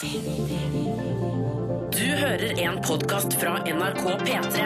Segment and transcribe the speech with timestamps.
[0.00, 0.06] Du
[2.02, 4.64] hører en podkast fra NRK P3.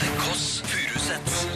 [0.00, 1.46] The Kåss Furuseths.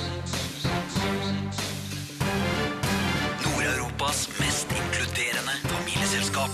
[3.42, 6.50] Nord-Europas mest inkluderende familieselskap.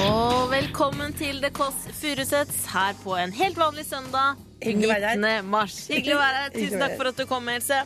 [0.00, 4.42] Og velkommen til The Kåss Furuseths her på en helt vanlig søndag.
[4.58, 5.22] Hyggelig å være her.
[5.22, 5.54] 19.
[5.54, 5.78] mars.
[5.94, 6.52] Hyggelig å være her.
[6.58, 7.84] Tusen takk for at du kom, Else.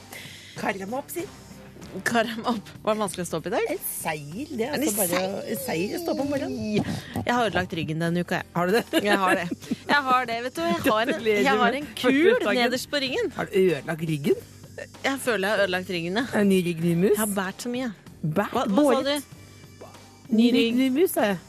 [0.56, 1.28] Karre meg opp, si.
[2.06, 2.70] Karam opp.
[2.84, 3.66] Var det vanskelig å stå opp i dag?
[3.72, 4.46] En seil.
[4.50, 4.68] det.
[4.68, 5.22] er Altså bare
[5.54, 6.86] en seil å stå på morgenen.
[7.16, 8.48] Jeg har ødelagt ryggen denne uka, jeg.
[8.54, 8.84] Har du det?
[9.02, 9.48] Jeg har det.
[9.90, 10.62] Jeg har det, vet du.
[10.68, 13.34] Jeg har en, jeg har en kul nederst på ryggen.
[13.36, 14.40] Har du ødelagt ryggen?
[15.04, 16.24] Jeg føler jeg har ødelagt ryggen, ja.
[16.40, 17.12] En ny rygg, ny mus?
[17.12, 17.92] Jeg har båret så mye.
[18.22, 18.54] Bært?
[18.54, 19.38] Hva, hva sa du?
[20.30, 21.40] Ny rygg, ny mus, sa jeg.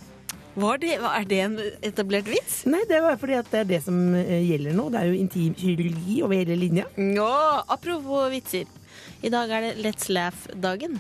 [0.52, 2.66] Det, er det en etablert vits?
[2.68, 4.90] Nei, det var fordi at det er det som eh, gjelder nå.
[4.92, 6.90] Det er jo intimkirurgi over hele linja.
[7.00, 8.68] Ja, apropos vitser.
[9.24, 11.00] I dag er det Let's Laugh-dagen.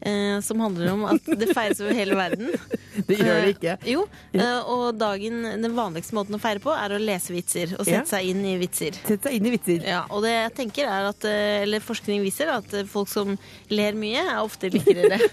[0.00, 2.54] Eh, som handler om at det feires over hele verden.
[3.06, 3.74] Det gjør det ikke.
[3.84, 4.00] Eh, jo,
[4.32, 7.92] eh, og dagen, den vanligste måten å feire på er å lese vitser og sette
[7.98, 8.04] Ja.
[8.08, 8.96] seg inn i vitser.
[8.96, 9.84] Sette seg inn i vitser.
[9.86, 13.36] Ja, og det jeg tenker er at, eh, eller forskning viser at eh, folk som
[13.72, 15.20] ler mye, er ofte likrere.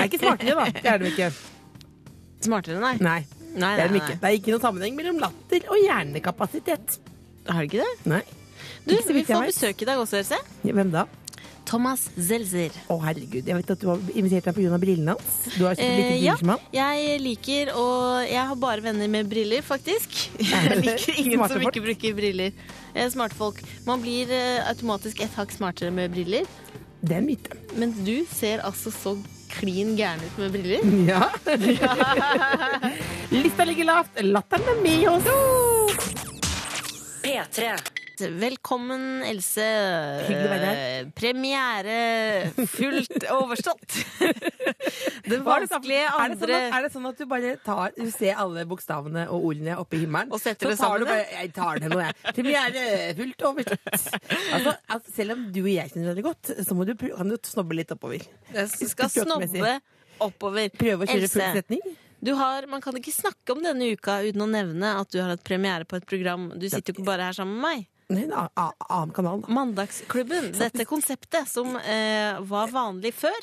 [0.00, 0.66] Er ikke smartere, da.
[0.74, 1.30] Det er de ikke.
[2.44, 2.94] Smartere, nei.
[3.00, 3.20] Nei,
[3.60, 4.14] Nei, det er de ikke.
[4.14, 4.20] nei.
[4.22, 6.98] Det er ikke noen sammenheng mellom latter og hjernekapasitet.
[7.50, 7.94] Har du ikke det?
[8.10, 8.22] Nei.
[8.86, 10.38] Du, vi får besøk i dag også, Else.
[10.64, 11.06] Hvem da?
[11.70, 12.74] Thomas Zelzer.
[12.90, 13.46] Å, herregud.
[13.46, 14.78] Jeg vet at du har invitert deg pga.
[14.82, 15.34] brillene hans.
[15.54, 16.58] Du har kjøpt Eh, ja, han.
[16.74, 20.16] jeg liker og Jeg har bare venner med briller, faktisk.
[20.40, 21.76] Jeg liker ingen Smarte som folk.
[21.76, 22.50] ikke bruker briller.
[22.94, 23.60] Eh, Smarte folk.
[23.86, 26.48] Man blir eh, automatisk et hakk smartere med briller.
[27.02, 27.54] Det er en myte.
[27.78, 29.14] Men du ser altså så
[29.54, 30.82] klin gæren ut med briller.
[31.10, 31.30] Ja.
[33.30, 34.18] Lista ligger lavt.
[34.26, 35.30] Latteren er med oss.
[37.22, 37.70] P3.
[38.40, 39.64] Velkommen, Else.
[40.26, 40.80] Hyggelig å være her.
[40.80, 43.96] Eh, Premiere fullt overstått.
[45.30, 48.40] Den vanskelige er det, sånn at, er det sånn at du bare tar Du ser
[48.40, 50.32] alle bokstavene og ordene oppe i himmelen?
[50.34, 52.34] Og setter så det tar sammen, Du bare, jeg tar det nå, jeg.
[52.40, 52.84] Premiere
[53.20, 54.10] fullt overstått.
[54.50, 57.38] Altså, altså, selv om du og jeg kjenner hverandre godt, så må du, kan du
[57.46, 58.26] snobbe litt oppover.
[58.54, 59.78] Jeg skal snobbe
[60.20, 60.70] oppover.
[60.76, 61.52] Prøve å kjøre full Else.
[61.62, 61.98] setning.
[62.20, 65.32] Du har, man kan ikke snakke om denne uka uten å nevne at du har
[65.32, 66.50] hatt premiere på et program.
[66.60, 67.86] Du sitter jo ikke bare her sammen med meg.
[68.10, 69.52] Nei, En annen kanal, da.
[69.54, 70.50] Mandagsklubben.
[70.58, 73.38] Dette konseptet som eh, var vanlig før.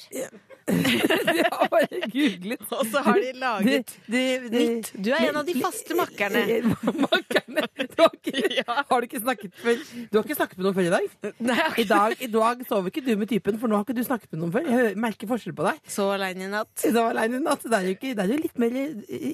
[1.38, 2.64] Jeg har googlet.
[2.76, 4.90] Og så har de laget de, de, de, nytt.
[5.06, 6.42] Du er en av de faste makkerne.
[7.08, 7.64] Makkerne.
[7.94, 9.80] Du har, ikke, har du ikke snakket før?
[10.12, 11.08] Du har ikke snakket med noen før i dag?
[11.48, 14.04] Nei, I dag, I dag sover ikke du med typen, for nå har ikke du
[14.08, 14.68] snakket med noen før.
[14.74, 15.80] Jeg merker forskjell på deg.
[15.98, 16.74] Så aleine i natt.
[16.84, 17.64] Så alene i natt.
[17.68, 18.78] Det er jo ikke, det er jo litt mer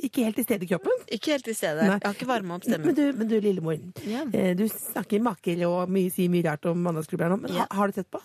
[0.09, 1.03] ikke helt til stede i kroppen.
[1.17, 1.89] Ikke helt til stede.
[1.89, 3.81] Jeg har ikke varma opp Men du, men du lillemor.
[4.07, 4.23] Ja.
[4.33, 7.41] eh, Du snakker maker og mye, sier mye rart om mandagsklubber nå.
[7.44, 7.65] Men Ja.
[7.65, 8.21] ha, har du sett på?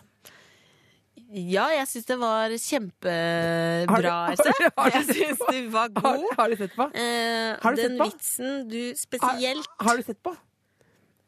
[1.29, 4.71] Ja, jeg syns det var kjempebra, Har har Else.
[4.79, 6.25] har Jeg syns du var god.
[6.39, 6.87] har du sett på?
[6.97, 8.07] Eh, Har du den sett på?
[8.09, 10.33] vitsen du Har, spesielt har du sett på?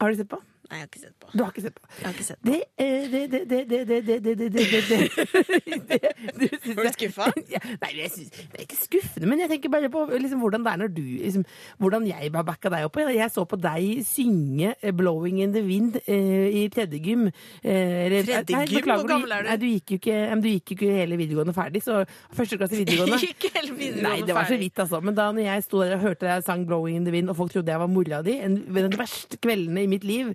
[0.01, 0.39] Har du sett på?
[0.71, 1.29] Nei, jeg har ikke sett på.
[1.35, 1.87] Du har ikke sett på.
[1.97, 2.47] Jeg har ikke sett på.
[2.47, 4.69] Det eh, det, det, det, det, det, det, det, det, det,
[5.91, 5.99] det,
[6.39, 7.25] det, Var du skuffa?
[7.81, 10.71] Nei, jeg synes, det er ikke skuffende, men jeg tenker bare på liksom, hvordan det
[10.71, 11.43] er når du liksom,
[11.83, 12.99] Hvordan jeg bare backa deg opp.
[13.03, 17.27] Jeg så på deg synge eh, 'Blowing in the Wind' eh, i tredje gym.
[17.27, 18.87] Eh, Tredje gym?
[18.87, 19.51] Hvor gammel er du?
[19.51, 23.19] Nei, du gikk jo ikke, du gikk ikke hele videregående ferdig, så første klasse videregående.
[23.27, 25.03] Ikke hele videregående Nei, det var så vidt, altså.
[25.03, 27.39] Men da når jeg sto der og hørte deg sang 'Blowing in the Wind', og
[27.43, 30.31] folk trodde jeg var mora di, en en av de verste kveldene i mitt liv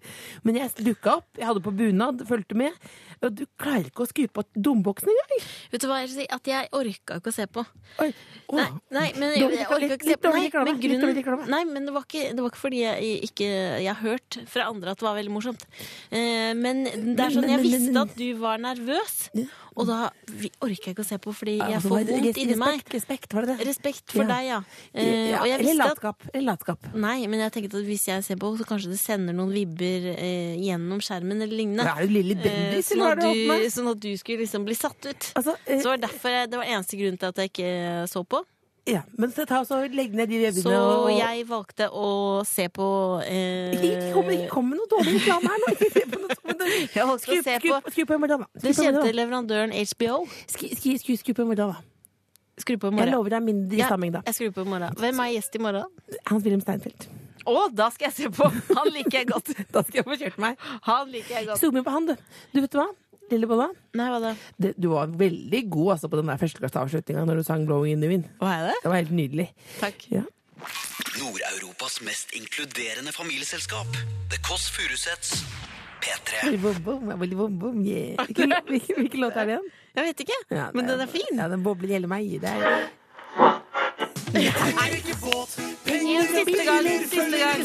[0.47, 2.77] Men jeg dukka opp, jeg hadde på bunad, fulgte med.
[3.25, 5.45] Og du klarer ikke å skru på domboksen engang!
[5.73, 6.29] Vet du hva jeg skal si?
[6.37, 7.65] At jeg orka ikke å se på.
[8.05, 8.11] Oi.
[8.47, 8.59] Åh.
[8.59, 10.33] Nei, nei, men jeg, jeg orka ikke å se på.
[10.37, 13.89] Nei, men grunnen, nei, men det var ikke, det var ikke fordi jeg ikke Jeg
[13.89, 15.67] har hørt fra andre at det var veldig morsomt.
[16.11, 19.17] Eh, men det er sånn, jeg visste at du var nervøs,
[19.77, 22.37] og da vi- orker jeg ikke å se på fordi jeg Altså, får vondt res-
[22.41, 22.69] inni meg.
[22.81, 23.67] Respekt, respekt, var det det?
[23.69, 24.29] Respekt for Ja.
[24.29, 24.61] deg, ja.
[24.95, 26.17] Eh, Ja, eller latskap.
[26.33, 26.79] Eller latskap.
[26.95, 30.17] Nei, men jeg tenkte at hvis jeg ser på, så kanskje det sender noen vibber
[30.17, 31.85] eh, gjennom skjermen eller lignende.
[31.87, 35.05] Er du lille Eh, sånn, at det du, sånn at du skulle liksom bli satt
[35.07, 35.33] ut.
[35.37, 38.09] Altså, eh, Så det var derfor jeg, det var eneste grunn til at jeg ikke
[38.09, 38.43] så på.
[38.87, 43.21] ja, men så ta og legg ned de Så og jeg valgte å se på
[43.27, 45.73] eh, Ikke kom, kom med noe dårlig reklame her nå!
[45.75, 46.36] Ikke se på noe.
[46.67, 48.47] Jeg valgte Skru, å se skru, på skru på morgen.
[48.57, 50.23] Skru den på kjente leverandøren HBO.
[50.51, 51.77] Skru, skru, skru, skru på i morgen.
[52.81, 54.23] På Jeg lover deg mindre Ja, stamming da.
[54.27, 54.97] jeg skrur på i morgen.
[54.97, 55.91] Hvem er gjest i morgen?
[56.31, 57.09] Hans-Wilhelm Steinfeld.
[57.47, 58.49] Å, da skal jeg se på!
[58.75, 59.53] Han liker jeg godt.
[59.75, 60.63] Da skal jeg få kjørt meg.
[60.89, 61.61] Han liker jeg godt.
[61.63, 62.15] Zoom inn på han, du.
[62.55, 62.89] Du vet hva?
[63.31, 63.67] Lille Bolla,
[63.99, 64.31] Nei, hva da?
[64.63, 68.05] det, du var veldig god altså, på den der førsteklasseavslutninga når du sang 'Blowing in
[68.05, 68.29] the Wind'.
[68.39, 68.77] Hva er det?
[68.85, 69.49] Det var helt nydelig.
[69.81, 70.07] Takk.
[70.15, 70.23] Ja.
[71.19, 73.99] Nord-Europas mest inkluderende familieselskap.
[74.31, 75.43] The Kåss Furuseths.
[76.07, 76.57] P3.
[76.63, 78.15] Bom, bom, bom, bom, bom, yeah.
[78.27, 79.69] Hvilken, hvilken, hvilken låt er det igjen?
[79.97, 81.33] Jeg vet ikke, Ja, men den er fin.
[81.35, 82.29] Ja, den bobler i hele meg.
[82.41, 82.89] Det er
[85.27, 87.63] Siste gang, siste gang.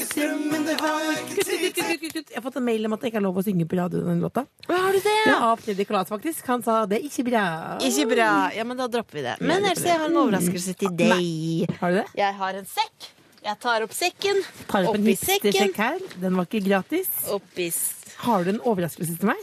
[2.32, 4.02] Jeg har fått en mail om at jeg ikke har lov å synge på radio
[4.06, 4.44] den låta.
[4.70, 5.16] Har du det?
[5.28, 6.46] Ja, av Fredrik Kalas, faktisk.
[6.50, 7.44] Han sa det er ikke bra.
[7.86, 8.30] Ikke bra.
[8.56, 9.36] Ja, men da dropper vi det.
[9.44, 11.76] Men Else, jeg har en overraskelse til deg.
[11.82, 12.08] Har du det?
[12.20, 13.10] Jeg har en sekk.
[13.42, 14.44] Jeg tar opp sekken.
[14.70, 15.50] Tar opp en Oppi sekken.
[15.50, 16.04] hipstersjekk her.
[16.22, 17.10] Den var ikke gratis.
[17.34, 17.72] Oppi
[18.22, 19.42] Har du en overraskelse til meg?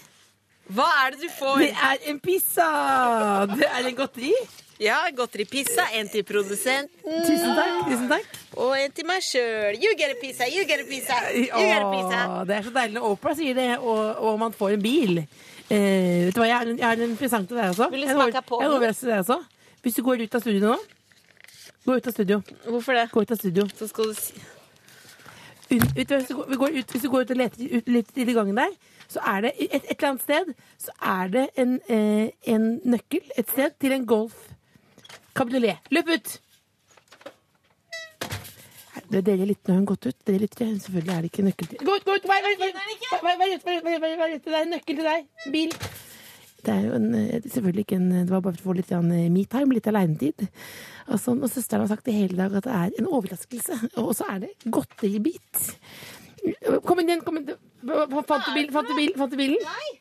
[0.69, 1.59] Hva er det du får?
[1.65, 2.67] Det er en pizza!
[3.55, 4.33] Det er en godteri.
[4.79, 5.89] Ja, godteripizza.
[5.99, 6.93] En til produsenten.
[7.27, 7.79] Tusen takk.
[7.89, 8.37] tusen takk.
[8.63, 9.79] Og en til meg sjøl.
[9.81, 11.17] You get a pizza, you get a pizza.
[11.35, 12.21] You get a pizza.
[12.29, 15.19] Åh, det er så deilig når Opera sier det, og, og man får en bil.
[15.69, 17.89] Eh, vet du hva, Jeg har en, jeg har en presang til deg også.
[17.97, 18.79] Vil du har smake på Jeg har en den?
[18.79, 19.41] overraskelse til deg også.
[19.83, 20.79] Hvis du går ut av studio nå
[21.89, 22.39] Gå ut av studio.
[22.69, 23.05] Hvorfor det?
[23.11, 23.67] Gå ut av studio.
[23.79, 24.39] Så skal du si
[25.69, 27.89] Ut, ut, hvis, du går, vi går ut, hvis du går ut og leter ut
[27.93, 28.71] litt i gangen der,
[29.09, 33.35] så er det et, et eller annet sted Så er det en, eh, en nøkkel
[33.37, 34.49] et sted til en Golf
[35.37, 35.91] kabriolet.
[35.95, 36.39] Løp ut!
[39.09, 40.17] Det dere litt har hun gått ut.
[40.27, 42.29] Dere lyttere, selvfølgelig er det ikke nøkkel til Gå ut, gå ut!
[42.29, 42.69] Vær ute!
[44.45, 45.29] Det er en nøkkel til deg.
[45.55, 45.77] Bil.
[46.65, 48.91] Det er jo en, eh, selvfølgelig ikke en Det var bare for å få litt
[48.93, 50.49] eh, me-time, litt alenetid.
[51.09, 53.79] Og, sånn, og søsteren har sagt i hele dag at det er en overraskelse.
[54.03, 55.65] Og så er det godteribit.
[56.87, 57.23] Kom inn igjen.
[57.27, 57.49] kom inn.
[57.79, 58.73] Fant du bilen?
[58.75, 59.15] Fant du bilen?
[59.19, 59.57] Fant du bilen?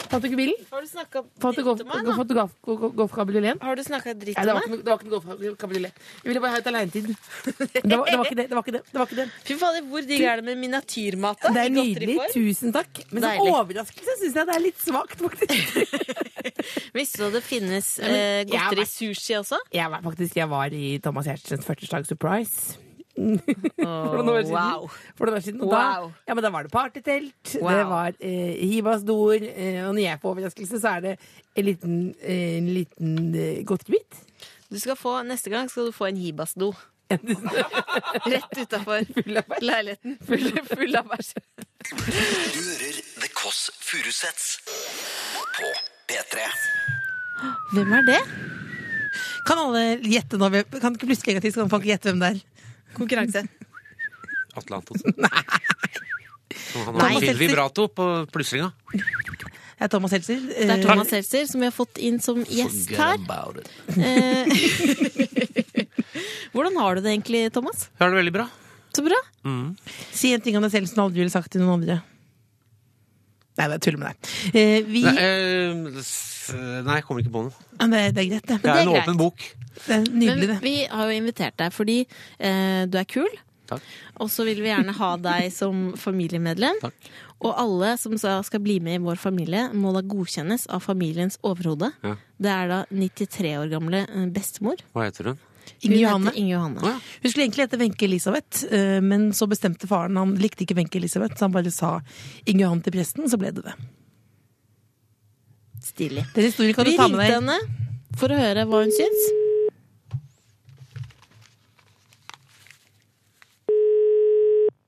[0.10, 0.56] Fant du ikke bilen?
[0.72, 2.16] Har du snakka dritt om meg, da?
[2.18, 2.56] fant du golf-
[2.98, 3.18] golf-
[3.62, 4.68] Har du snakka dritt om meg?
[4.68, 6.00] Nei, det var ikke noe golfkabriolet.
[6.24, 7.10] Jeg ville bare ha et aleinetid.
[7.88, 8.48] Det, var- det var ikke det.
[8.50, 8.84] Det var ikke det.
[8.92, 9.28] det, var ikke det.
[9.50, 11.46] Fy fader, hvor digg er det med miniatyrmat?
[11.54, 12.18] Det er nydelig.
[12.34, 13.04] Tusen takk.
[13.12, 16.26] Men som overraskelse syns jeg det er litt svakt, faktisk.
[16.98, 19.60] Visste du at det finnes eh, godteri vært- sushi også?
[19.74, 22.78] Jeg var faktisk jeg var i Thomas Giertsens 40-årsdag surprise.
[23.18, 24.54] For noen år siden.
[24.54, 24.84] wow.
[25.18, 25.62] For noen år siden.
[25.66, 26.10] Og Wow.
[26.12, 27.72] da, ja, men da var det partytelt, Wow.
[27.74, 31.16] det var eh, hivasdor, eh, og når jeg får overraskelse, så er det
[31.58, 34.20] en liten, eh, en liten eh, godteribit.
[34.70, 36.74] Du skal få, Neste gang skal du få en hibasdo.
[38.28, 39.06] Rett utafor
[39.64, 40.18] leiligheten.
[40.28, 41.34] Full, full av bæsj.
[41.88, 44.58] Du hører The Kåss Furuseths
[45.58, 45.72] på
[46.08, 46.46] P3.
[47.76, 48.22] Hvem er det?
[49.48, 50.50] Kan alle gjette nå?
[50.82, 52.40] Kan ikke plutselig en gang til, så kan folk gjette hvem det er?
[52.98, 53.44] Konkurranse.
[54.58, 55.14] Atle Antonsen.
[55.24, 55.44] Nei.
[56.78, 57.12] han Nei.
[57.14, 58.72] har spilt vibrato på plystringa.
[59.78, 60.40] Det er Thomas Seltzer.
[60.48, 63.20] Det er Eh, Thomas Seltzer som vi har fått inn som gjest her.
[63.22, 63.70] about it.
[63.94, 64.46] Eh,
[66.56, 67.86] Hvordan har du det egentlig, Thomas?
[67.94, 68.48] Jeg har det veldig bra.
[68.98, 69.20] Så bra.
[70.18, 72.00] Si en ting om deg selv som du aldri ville sagt til noen andre.
[73.58, 74.34] Nei, jeg tuller med deg.
[74.54, 77.66] Eh, vi, Nei, eh, nei, jeg kommer ikke på noe.
[77.80, 78.60] Ja, det, det er greit, det.
[78.62, 79.04] Det er en greit.
[79.04, 79.46] åpen bok.
[79.78, 83.30] Det er nydelig, Men vi har jo invitert deg fordi eh, du er kul.
[83.68, 83.88] Takk.
[84.24, 86.80] Og så vil vi gjerne ha deg som familiemedlem.
[86.86, 87.10] Takk.
[87.46, 91.92] Og alle som skal bli med i vår familie, må da godkjennes av familiens overhode.
[92.06, 92.16] Ja.
[92.42, 94.82] Det er da 93 år gamle eh, bestemor.
[94.96, 95.44] Hva heter hun?
[95.82, 96.32] Inge Johanne.
[96.36, 96.82] Inge Johanne.
[96.84, 96.96] Ja.
[97.22, 101.00] Hun skulle egentlig hete Wenche Elisabeth, eh, men så bestemte faren Han likte ikke Wenche
[101.00, 102.00] Elisabeth, så han bare sa
[102.46, 103.76] Inge Johanne til presten, så ble det det.
[105.84, 106.26] Stilig.
[106.36, 107.60] Den historien kan du Vi ta med ringte henne
[108.18, 109.28] for å høre hva hun syns.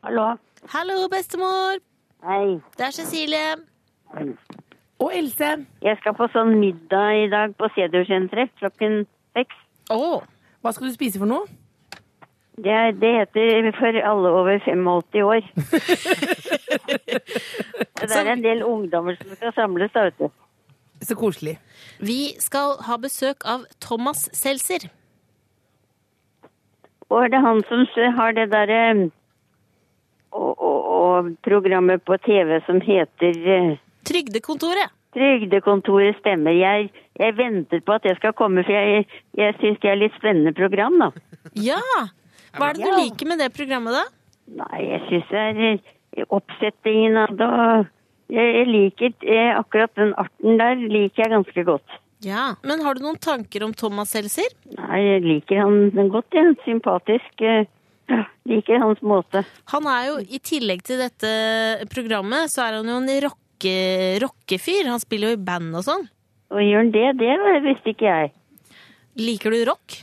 [0.03, 0.37] Hallo.
[0.73, 1.79] Hallo, bestemor!
[2.25, 2.59] Hei.
[2.77, 3.55] Det er Cecilie.
[4.99, 5.49] Og Else.
[5.85, 9.03] Jeg skal på sånn middag i dag på Seniorkjenteret klokken
[9.37, 9.55] seks.
[9.93, 10.19] Å,
[10.61, 11.47] Hva skal du spise for noe?
[12.59, 15.45] Det, det heter for alle over 85 år.
[18.01, 20.27] det er en del ungdommer som skal samles, da, vet du.
[21.07, 21.55] Så koselig.
[22.03, 24.89] vi skal ha besøk av Thomas Seltzer.
[27.07, 27.87] Og er det han som
[28.17, 28.81] har det derre
[30.31, 34.98] og, og, og programmet på TV som heter eh, Trygdekontoret.
[35.15, 36.53] Trygdekontoret stemmer.
[36.57, 36.89] Jeg,
[37.19, 39.05] jeg venter på at det skal komme, for jeg,
[39.37, 41.09] jeg syns det er litt spennende program, da.
[41.57, 41.81] Ja!
[42.57, 42.97] Hva er det du Ja.
[43.03, 44.03] liker med det programmet, da?
[44.63, 47.49] Nei, jeg syns det er eh, oppsettingen av det.
[48.33, 51.97] Jeg, jeg liker jeg, akkurat den arten der liker jeg ganske godt.
[52.25, 54.49] Ja, Men har du noen tanker om Thomas Seltzer?
[54.75, 56.57] Nei, jeg liker han godt, jeg.
[56.65, 57.41] Sympatisk.
[57.41, 57.65] eh,
[58.09, 59.43] ja, liker hans måte.
[59.71, 61.29] Han er jo, i tillegg til dette
[61.93, 63.37] programmet, så er han jo en rocke,
[64.23, 64.87] rockefyr.
[64.87, 66.07] Han spiller jo i band og sånn.
[66.51, 67.17] Og gjør han det?
[67.19, 68.31] Det visste ikke jeg.
[69.19, 69.97] Liker du rock?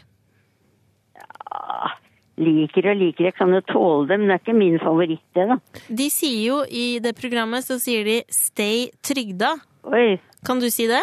[2.37, 5.47] Liker og liker, jeg kan jo tåle det, men det er ikke min favoritt, det,
[5.49, 5.57] da.
[5.89, 9.55] De sier jo i det programmet, så sier de 'stay trygda'.
[9.89, 11.01] Oi, Kan du si det?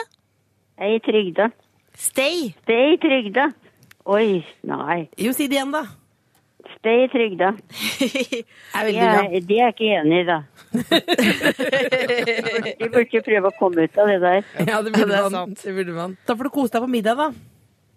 [0.78, 1.52] jeg er trygda.
[1.96, 2.54] Stay.
[2.62, 3.52] Stay trygda.
[4.06, 5.10] Oi, nei.
[5.18, 5.84] Jo, si det igjen, da.
[6.84, 7.50] Det i trygda.
[8.74, 10.38] Det er De er, de er ikke enige, da.
[12.80, 14.40] De burde ikke prøve å komme ut av det der.
[14.66, 15.54] Ja, det burde, det er man.
[15.60, 16.16] det burde man.
[16.28, 17.28] Da får du kose deg på middag, da.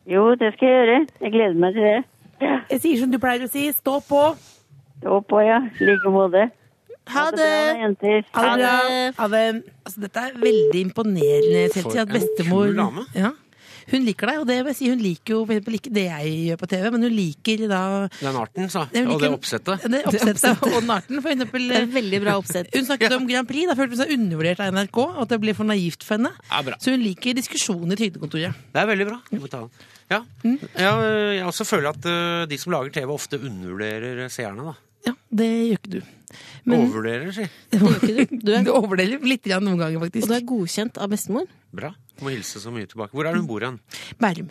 [0.07, 0.99] Jo, det skal jeg gjøre.
[1.25, 2.01] Jeg gleder meg til det.
[2.71, 4.23] Jeg sier som du pleier å si, stå på.
[5.01, 5.59] Stå på, ja.
[5.81, 6.43] I like måte.
[7.15, 7.51] Ha det!
[7.79, 8.15] Ha det det.
[8.35, 8.47] Det.
[9.87, 13.03] Altså, dette er veldig imponerende, For at en bestemor kul dame.
[13.15, 13.31] Ja.
[13.91, 16.33] Hun liker deg, og det vil jeg si, hun liker jo for ikke det jeg
[16.49, 17.83] gjør på TV, men hun liker da
[18.19, 18.87] Den arten, sa.
[18.93, 19.87] Hun Og det oppsettet.
[19.93, 21.69] Det oppsettet og den arten, for eksempel.
[21.71, 22.71] Det er veldig bra oppsett.
[22.75, 25.41] Hun snakket om Grand Prix, da følte hun seg undervurdert av NRK, og at det
[25.45, 26.33] ble for naivt for henne.
[26.51, 26.79] Ja.
[26.83, 28.65] Så hun liker diskusjoner i Trygdekontoret.
[28.75, 29.21] Det er veldig bra.
[29.31, 29.87] Jeg må ta den.
[30.11, 30.21] Ja.
[30.79, 30.93] ja,
[31.35, 34.71] jeg også føler at eh, de som lager TV, ofte undervurderer seerne.
[34.71, 34.77] da.
[35.07, 36.01] Ja, det gjør ikke du.
[36.67, 37.47] Men Overvurderer, si.
[37.73, 38.37] Det gjør ikke du.
[38.43, 40.27] Du er, du overdeler litt grann noen ganger, faktisk.
[40.27, 41.51] og du er godkjent av bestemor.
[41.77, 41.93] Bra.
[42.17, 43.15] Du Må hilse så mye tilbake.
[43.17, 43.79] Hvor er det hun bor hen?
[44.23, 44.51] Bærum.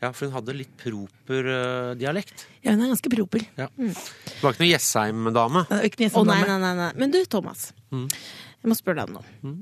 [0.00, 2.46] Ja, for hun hadde litt proper uh, dialekt.
[2.64, 3.44] Ja, hun er ganske proper.
[3.58, 3.68] Ja.
[3.76, 5.64] Det var ikke noe Jessheim-dame.
[5.68, 6.92] Ikke noen ikke mye Å nei, nei, nei, nei.
[7.02, 7.66] Men du, Thomas.
[7.92, 9.56] Jeg må spørre deg om noe.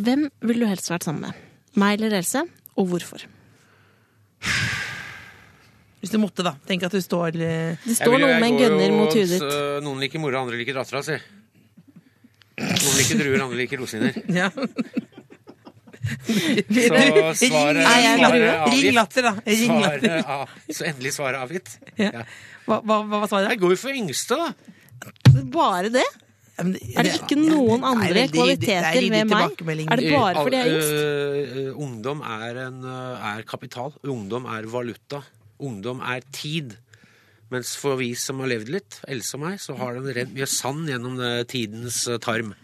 [0.00, 1.44] Hvem ville du helst vært sammen med?
[1.80, 2.46] Meg eller Else?
[2.80, 3.28] Og hvorfor?
[6.04, 6.52] Hvis du måtte, da.
[6.68, 9.42] Tenk at du står eh, Det står noen med en gunner mot huet ditt.
[9.48, 11.16] eh, Noen liker mora, andre liker dattera si.
[12.60, 14.12] Noen liker druer, andre liker rosiner.
[14.40, 14.50] ja.
[16.04, 18.48] Så svaret, Nei, jeg er svaret drue.
[18.48, 18.94] er Ring avgitt.
[18.98, 19.32] latter, da.
[19.48, 20.18] Ring latter.
[20.34, 21.70] Av, så endelig svaret er avgitt.
[21.96, 22.10] Ja.
[22.20, 22.24] Ja.
[22.66, 23.48] Hva, hva, hva var svaret?
[23.54, 24.50] Jeg går jo for yngste, da.
[25.54, 26.04] Bare det?
[26.54, 29.32] Ja, men Er det ikke noen Nei, andre veldig det er kvaliteter ved meg?
[29.32, 29.88] tilbakemelding.
[29.90, 30.92] Er det bare fordi jeg er yngst?
[30.94, 33.96] Eh, eh, ungdom er, en, eh, er kapital.
[34.04, 35.22] Ungdom er valuta.
[35.62, 36.78] Ungdom er tid.
[37.52, 40.46] Mens for vi som har levd litt, Else og meg, så har den rent mye
[40.48, 42.54] sand gjennom tidens eh, tarm.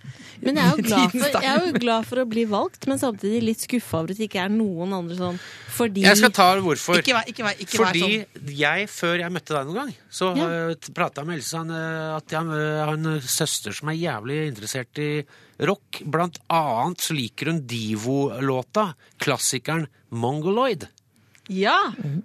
[0.41, 2.99] Men jeg er, jo glad for, jeg er jo glad for å bli valgt, men
[2.99, 5.39] samtidig litt skuffa over at det ikke er noen andre sånn
[5.77, 6.99] fordi Jeg skal ta hvorfor.
[7.05, 8.55] Ikke vær, ikke vær, ikke vær Fordi sånn.
[8.57, 10.49] jeg, før jeg møtte deg noen gang, så Ja.
[10.49, 10.79] ja.
[10.97, 14.39] prata jeg med Else han, eh, at jeg eh, har en søster som er jævlig
[14.49, 15.11] interessert i
[15.71, 16.01] rock.
[16.09, 20.89] Blant annet så liker hun Divo-låta, klassikeren Mongoloid.
[21.51, 21.77] Ja!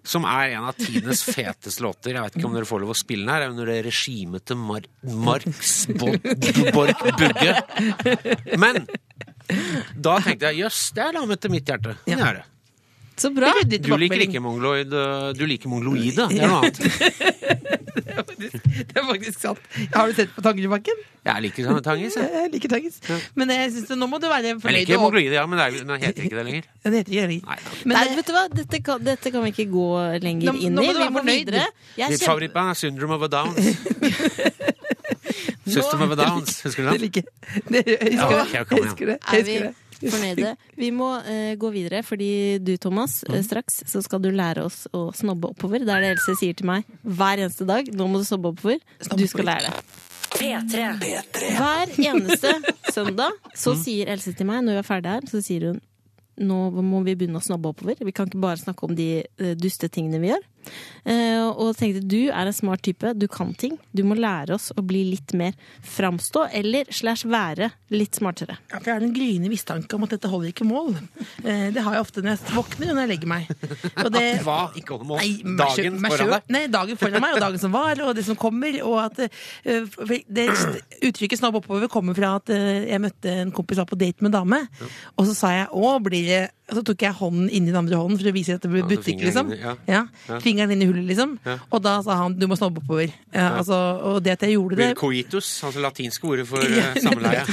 [0.06, 2.14] Som er en av tidenes feteste låter.
[2.14, 3.46] Jeg vet ikke om dere får lov å spille den her.
[3.48, 6.14] Er under det regimet til Mar Marx Bo-
[6.76, 7.56] Borch Bugge.
[8.62, 8.84] Men
[9.98, 11.98] da tenkte jeg jøss, det er lammet til mitt hjerte.
[12.06, 12.46] Det er det.
[13.18, 13.54] Så bra.
[13.64, 16.26] Du liker ikke mongoloid, øh, du liker mongoloide.
[16.30, 17.85] Det er noe annet.
[18.90, 19.60] Det er faktisk sant.
[19.94, 20.98] Har du sett på Tangerudbakken?
[21.26, 22.16] Jeg liker sånne tangis.
[22.20, 23.00] Jeg, Jeg liker Tangis.
[23.36, 24.76] Men jeg synes det, nå må du være fornøyd.
[24.78, 26.64] jeg liker og- ja, men det, er, heter ikke det lenger.
[26.84, 27.46] Ja, det heter ikke det lenger.
[27.50, 27.58] Nei.
[27.86, 28.44] Men Nei, vet du hva?
[28.60, 29.88] Dette kan, dette kan vi ikke gå
[30.22, 30.86] lenger Nå- inn nå i.
[30.86, 31.46] må du Vi være må fornøyd.
[31.46, 31.66] videre.
[31.66, 33.66] Mitt kjenner- favorittband er Syndrome of a Downs.
[35.66, 37.24] System of a Downs, husker du Det Det liker
[37.72, 38.46] Jeg husker.
[38.54, 39.18] Jeg husker det.
[39.32, 39.74] Jeg Er vi husker det.
[40.02, 40.54] Fornøyde?
[40.80, 42.30] Vi må eh, gå videre, fordi
[42.64, 45.86] du, Thomas, eh, straks så skal du lære oss å snobbe oppover.
[45.86, 47.90] Det er det Else sier til meg hver eneste dag.
[47.96, 48.84] Nå må du snobbe oppover.
[49.16, 49.84] Du skal lære det.
[50.36, 50.86] P3.
[51.56, 52.56] Hver eneste
[52.96, 55.84] søndag så sier Else til meg, når vi er ferdige her, så sier hun
[56.36, 58.00] nå må vi begynne å snobbe oppover.
[58.04, 60.44] Vi kan ikke bare snakke om de uh, duste tingene vi gjør.
[61.06, 63.78] Eh, og tenkte du er en smart type, du kan ting.
[63.94, 65.54] Du må lære oss å bli litt mer
[65.86, 68.58] framstå, eller slash være litt smartere.
[68.72, 70.96] Ja, for jeg har en gryende mistanke om at dette holder ikke mål.
[71.44, 73.54] Eh, det har jeg ofte når jeg våkner og når jeg legger meg.
[74.06, 74.58] Og det, Hva?
[74.76, 75.22] Ikke holder mål?
[75.22, 76.50] Nei, meg selv- Dagen meg foran deg?
[76.56, 78.80] Nei, dagen foran meg, og dagen som var, og det som kommer.
[78.86, 80.50] Og at eh, det,
[81.06, 84.40] Uttrykket 'snobb oppover' kommer fra at jeg møtte en kompis var på date med en
[84.42, 84.62] dame.
[85.18, 87.98] Og så sa jeg 'å, blir det så tok jeg hånden inn i den andre
[88.00, 89.52] hånden for å vise at det ble Ja, butikk, fingeren liksom.
[89.54, 90.02] inn ja.
[90.30, 90.40] Ja.
[90.42, 91.36] Fingeren inn i hullet, liksom.
[91.46, 91.58] Ja.
[91.70, 93.14] Og da sa han 'du må snobbe oppover'.
[93.34, 97.02] Ja, altså, og det at jeg gjorde det coitus, altså latinske ordet for Ja, eh,
[97.06, 97.46] samleie?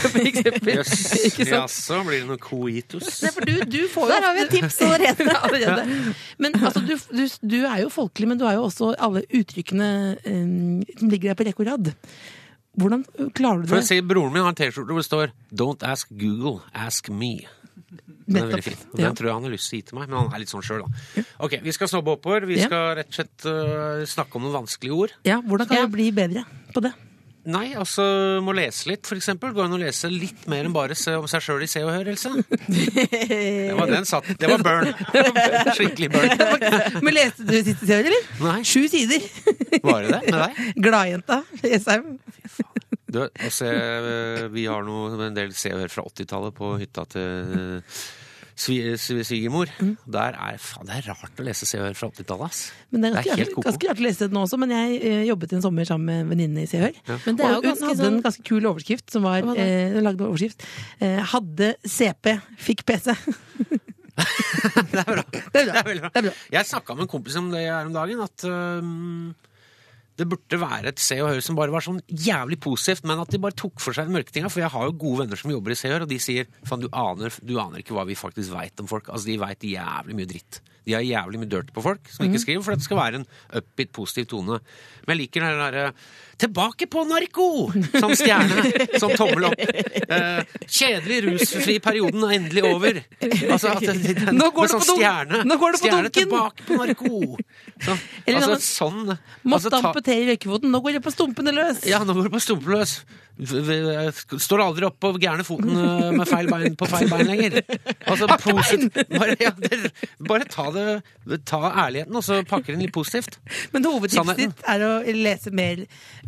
[0.79, 3.23] Jøss, jaså, blir det noe coitus?
[3.23, 5.39] Nei, for du, du får jo Der har vi et tips allerede.
[5.45, 6.15] allerede.
[6.39, 10.17] Men altså, du, du, du er jo folkelig, men du har jo også alle uttrykkene
[10.25, 11.93] um, som ligger der på rekke og rad.
[12.81, 13.05] Hvordan
[13.37, 13.69] klarer du det?
[13.75, 17.11] For å si, Broren min har en T-skjorte hvor det står 'Don't ask Google, ask
[17.13, 17.45] me'.
[18.33, 18.81] Den er veldig fin.
[18.93, 19.07] Og Ja.
[19.09, 20.53] Den tror jeg han har lyst til å gi til meg, men han er litt
[20.53, 21.25] sånn sjøl, da.
[21.45, 22.47] Ok, vi skal snobbe oppover.
[22.49, 25.17] Vi skal rett og slett uh, snakke om noen vanskelige ord.
[25.29, 26.93] Ja, hvordan kan du bli bedre på det?
[27.43, 28.05] Nei, altså
[28.47, 29.51] må lese litt, eksempel.
[29.57, 31.91] Går an å lese litt mer enn bare se om seg sjøl i Se og
[31.91, 32.31] Hør, Else?
[32.71, 34.29] Det var den satt.
[34.39, 34.93] Det var burn.
[35.77, 36.47] Skikkelig burn.
[37.03, 38.29] Men leste du siste serie, eller?
[38.47, 39.27] Nei, Sju sider.
[39.83, 40.63] var det det med deg?
[40.87, 42.13] Gladjenta Jessheim.
[43.13, 43.69] Du, og se,
[44.55, 47.83] vi har noe, en del Se og Hør fra 80-tallet på hytta til
[48.63, 49.67] svigermor.
[49.73, 52.59] svi- svi- Der er, faen, det er rart å lese Se og Hør fra 80-tallet,
[52.93, 53.65] det er Det er ganske, rart- koko.
[53.69, 56.21] ganske rart å lese det nå også, men jeg eh, jobbet en sommer sammen med
[56.25, 56.99] en venninne i Se og Hør.
[57.13, 57.39] Og hun
[57.83, 60.65] hadde sånn en ganske kul overskrift som var Hva eh, lagde overskrift.
[61.01, 62.37] Eh, hadde CP,
[62.69, 63.17] fikk PC.
[64.93, 65.23] Det er bra.
[65.33, 65.81] Det er bra.
[65.83, 66.11] Det er bra.
[66.21, 66.27] Er.
[66.53, 69.31] Jeg snakka med en kompis om det her om dagen, at øhm,
[70.23, 73.33] det burde være et Se og Hør som bare var sånn jævlig positivt, men at
[73.33, 74.51] de bare tok for seg de mørke tinga.
[74.53, 76.51] For jeg har jo gode venner som jobber i Se og Hør, og de sier
[76.69, 79.11] faen, du du aner ikke hva vi faktisk veit om folk.
[79.11, 80.63] Altså, de veit jævlig mye dritt.
[80.87, 83.29] De har jævlig mye dirt på folk som ikke skriver, for det skal være en
[83.55, 84.59] upbeat, positiv tone.
[85.07, 85.93] Men jeg liker den derre
[86.43, 88.99] 'Tilbake på narko!' som stjerne.
[88.99, 89.61] som tommel opp.
[89.63, 92.99] Eh, kjedelig, rusfri perioden er endelig over.
[93.23, 95.43] Altså, at det, den, Nå går det sånn på stjerne.
[95.47, 96.19] nå går det på stjerne dunken.
[96.19, 97.21] tilbake på narko.
[97.83, 100.71] Så, altså, sånn Måtte altså, ta- amputere røykefoten.
[100.73, 101.83] Nå går det på stumpene løs.
[101.89, 102.93] ja, nå går det på stumpene løs.
[103.43, 104.13] Jeg
[104.45, 107.57] Står aldri opp på gærne foten øh, med feil bein på feil bein lenger.
[108.07, 109.93] Altså, posit- bare, ja, det,
[110.29, 113.39] bare ta det Ta ærligheten, og så pakker den litt positivt.
[113.73, 115.85] Men hovedtipset ditt er å lese mer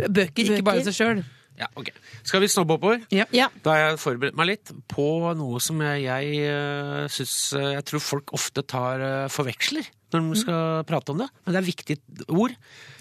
[0.08, 1.24] bøker, ikke bare seg sjøl.
[1.58, 1.90] Ja, ok.
[2.26, 3.04] Skal vi snobbe oppover?
[3.14, 3.26] Ja.
[3.34, 3.46] Ja.
[3.62, 5.06] Da har jeg forberedt meg litt på
[5.38, 10.26] noe som jeg, jeg øh, syns øh, Jeg tror folk ofte tar øh, forveksler når
[10.30, 11.28] de skal prate om det.
[11.42, 12.52] Men det er viktige ord.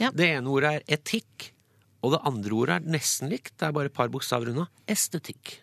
[0.02, 0.10] Ja.
[0.14, 1.52] Det ene ordet er etikk,
[2.02, 3.54] og det andre ordet er nesten likt.
[3.54, 4.66] Det er bare et par bokstaver unna.
[4.90, 5.60] Estetikk.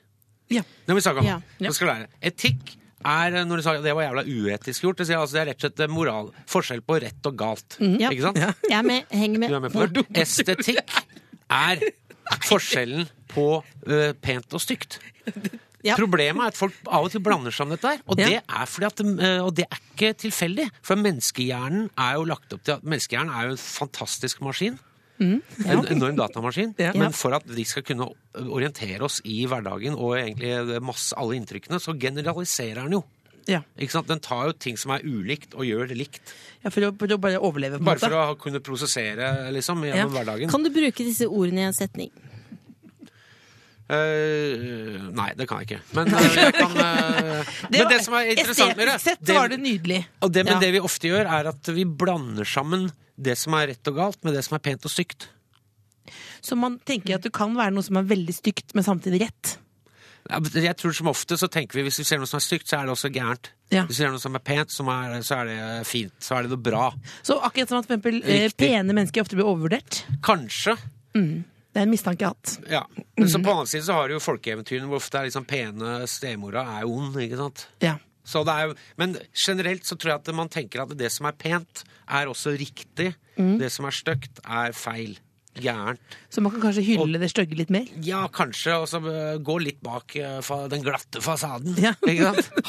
[0.51, 0.63] Ja.
[0.63, 1.27] Det må vi snakke om.
[1.27, 1.41] Ja.
[1.59, 1.73] ja.
[1.75, 2.07] skal lære.
[2.31, 5.51] Etikk er, når du sa det var jævla uetisk gjort, det, sier, altså, det er
[5.51, 6.31] rett og slett moral.
[6.51, 7.79] Forskjell på rett og galt.
[7.81, 7.97] Mm.
[8.11, 8.43] Ikke sant?
[8.71, 9.11] Jeg er med.
[9.11, 9.79] Henger Du er med.
[9.79, 10.21] med?
[10.23, 10.95] Estetikk
[11.51, 11.83] er
[12.47, 15.01] forskjellen på uh, pent og stygt.
[15.81, 15.95] Ja.
[15.97, 18.01] Problemet er at folk av og til blander sammen dette her.
[18.05, 18.27] Og, Ja.
[18.29, 20.67] det er fordi at, ø, og det er ikke tilfeldig.
[20.85, 24.77] For menneskehjernen er jo lagt opp til at menneskehjernen er jo en fantastisk maskin.
[25.25, 26.75] En enorm datamaskin.
[26.77, 26.93] Ja.
[26.93, 31.81] Men for at vi skal kunne orientere oss i hverdagen og egentlig masse, alle inntrykkene,
[31.81, 33.03] så generaliserer den jo.
[33.51, 33.61] Ja.
[33.83, 34.07] Ikke sant?
[34.11, 36.33] Den tar jo ting som er ulikt, og gjør det likt.
[36.63, 38.09] ja, for, å, for å bare overleve, på en Bare måte.
[38.11, 40.11] for å kunne prosessere liksom, gjennom Ja.
[40.21, 40.51] hverdagen.
[40.53, 42.11] Kan du bruke disse ordene i en setning?
[43.91, 45.81] Eh, nei, det kan jeg ikke.
[45.99, 49.35] Men eh, jeg kan eh, Men det som er interessant med det, Estetisk sett det,
[49.35, 50.01] var det nydelig.
[50.23, 50.61] og det, men Ja.
[50.63, 52.87] det vi ofte gjør, er at vi blander sammen
[53.21, 55.27] det som er rett og galt, med det som er pent og stygt.
[56.41, 59.57] Så man tenker at det kan være noe som er veldig stygt, men samtidig rett.
[60.29, 62.79] Jeg tror Som ofte så tenker vi hvis vi ser noe som er stygt, så
[62.81, 63.51] er det også gærent.
[63.71, 63.85] Ja.
[63.87, 66.13] Hvis vi ser noe som er pent, som er, så er det fint.
[66.23, 66.91] Så er det noe bra.
[67.23, 68.69] Så akkurat som at for eksempel, eh, Riktig.
[68.69, 70.05] pene mennesker ofte blir overvurdert.
[70.27, 70.77] Kanskje.
[71.15, 72.71] Det er en mistanke jeg har hatt.
[72.71, 72.85] Ja.
[73.17, 75.47] Men så på den annen side så har du jo folkeeventyrene hvor ofte er liksom
[75.47, 77.15] pene stemora er ond.
[77.23, 77.67] ikke sant?
[77.81, 77.97] Ja.
[78.27, 81.33] Så det er, men generelt så tror jeg at man tenker at det som er
[81.39, 83.15] pent, er også riktig.
[83.39, 83.59] Mm.
[83.63, 85.17] Det som er stygt, er feil.
[85.63, 86.01] Gærent.
[86.33, 87.87] Så man kan kanskje hylle det stygge litt mer.
[88.07, 88.75] Ja, kanskje.
[88.81, 91.77] Og så øh, gå litt bak øh, den glatte fasaden.
[91.79, 91.93] Ja.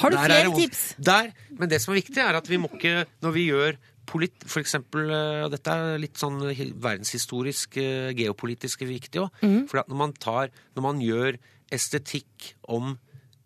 [0.02, 0.84] Har du Der er flere tips?
[1.00, 1.32] Der.
[1.60, 4.34] Men det som er viktig, er at vi må ikke, når vi gjør polit...
[4.46, 6.40] For eksempel, øh, og dette er litt sånn
[6.84, 7.78] verdenshistorisk,
[8.18, 9.30] geopolitisk viktig òg.
[9.46, 9.64] Mm.
[9.72, 11.38] For når man tar Når man gjør
[11.72, 12.98] estetikk om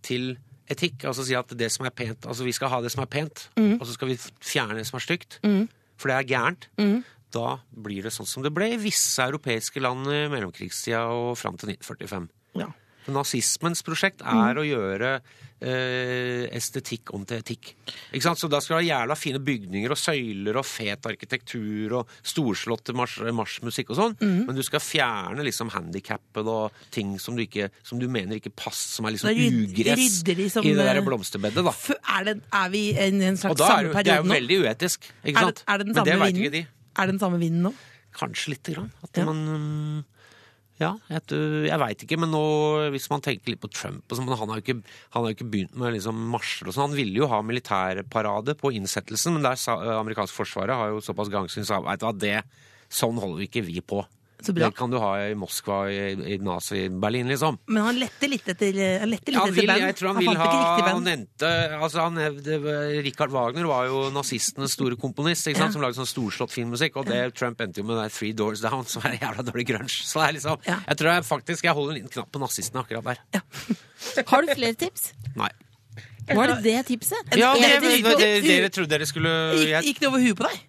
[0.05, 0.35] til
[0.69, 3.09] etikk, altså si at det som er pent Altså vi skal ha det som er
[3.11, 3.75] pent, Mm.
[3.79, 5.39] og så skal vi fjerne det som er stygt.
[5.97, 6.65] For det er gærent.
[7.35, 7.41] Mm.
[7.41, 11.59] Da blir det sånn som det ble i visse europeiske land i mellomkrigstida og fram
[11.59, 12.31] til 1945.
[12.61, 12.71] Ja.
[13.11, 15.09] Nazismens prosjekt er å gjøre
[15.61, 17.73] eh, estetikk om til etikk.
[18.09, 18.39] Ikke sant?
[18.41, 22.93] Så da skal du ha jævla fine bygninger og søyler og fet arkitektur og storslått
[22.97, 27.69] mars marsjmusikk og sånn, men du skal fjerne liksom handikappet og ting som du, ikke,
[27.85, 30.21] som du mener ikke passer, som er liksom ugress
[30.55, 31.75] som, i det der eh, blomsterbedet, da.
[32.15, 34.05] Er, det, er vi i en, en slags samme periode nå?
[34.05, 36.65] det er jo veldig uetisk, ikke Er det, er det Men det veit ikke de.
[36.95, 37.73] Er det den samme vinden nå?
[38.15, 38.91] Kanskje lite grann.
[39.03, 39.25] At Ja.
[39.27, 40.03] man mm,
[40.79, 41.21] Ja, jeg,
[41.69, 42.41] jeg veit ikke, men nå,
[42.91, 44.81] hvis man tenker litt på Trump og sånn, han har ikke,
[45.13, 46.89] han har jo ikke begynt med liksom marsjer og sånn.
[46.89, 51.31] Han ville jo ha militærparade på innsettelsen, men der sa amerikansk forsvaret har jo såpass
[51.31, 52.41] gangsyn sa veit du hva, det
[52.91, 54.03] Sånn holder vi ikke vi på.
[54.45, 54.67] Så bra.
[54.69, 55.97] Det kan du ha i Moskva, i,
[56.35, 57.57] i Nazi-Berlin, liksom.
[57.71, 59.83] Men han lette litt etter, han lette litt Han etter band.
[59.87, 62.59] jeg tror han, vil ha Han nevnte altså han det,
[63.05, 67.01] Richard Wagner var jo nazistenes store komponist, ikke sant, som lagde sånn storslått filmmusikk.
[67.01, 69.89] Og det Trump endte jo med det Three Doors Down, som er jævla dårlig grunge.
[69.91, 70.79] Så det er liksom Ja.
[70.87, 73.43] Jeg tror jeg faktisk jeg holder en liten knapp på nazistene akkurat der.
[74.31, 75.11] Har du flere tips?
[75.35, 75.49] Nei.
[76.25, 77.35] Var det det tipset?
[77.37, 79.29] Ja, det, det, dere trodde dere skulle
[79.69, 80.63] jeg, gikk det over huet på deg?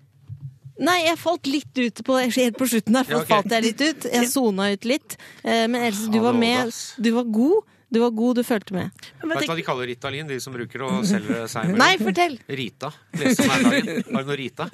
[0.79, 3.07] Nei, jeg falt litt ut på helt på slutten der.
[3.09, 3.31] For Ja, okay.
[3.33, 4.07] falt jeg litt ut.
[4.12, 5.17] Jeg sona ut litt.
[5.43, 6.73] Eh, Men Else, du var med.
[7.01, 7.65] Du var god.
[7.89, 8.91] Du var god, du fulgte med.
[9.23, 12.35] Vet du hva de kaller Ritalin, de som bruker å selge seg med Nei, fortell!
[12.51, 12.91] Rita.
[13.15, 14.01] Leste om her dagen.
[14.11, 14.67] Har du noe Rita?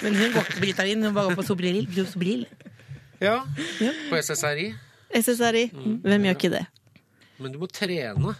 [0.00, 1.82] Men hun går ikke på Ritalin, hun bare går på Sobril.
[2.08, 2.46] Sobril.
[3.20, 3.42] Ja.
[4.08, 4.70] På SSRI.
[5.20, 5.66] SSRI.
[5.76, 5.98] Mm.
[6.06, 6.64] Hvem gjør ikke det?
[7.44, 8.34] Men du må trene.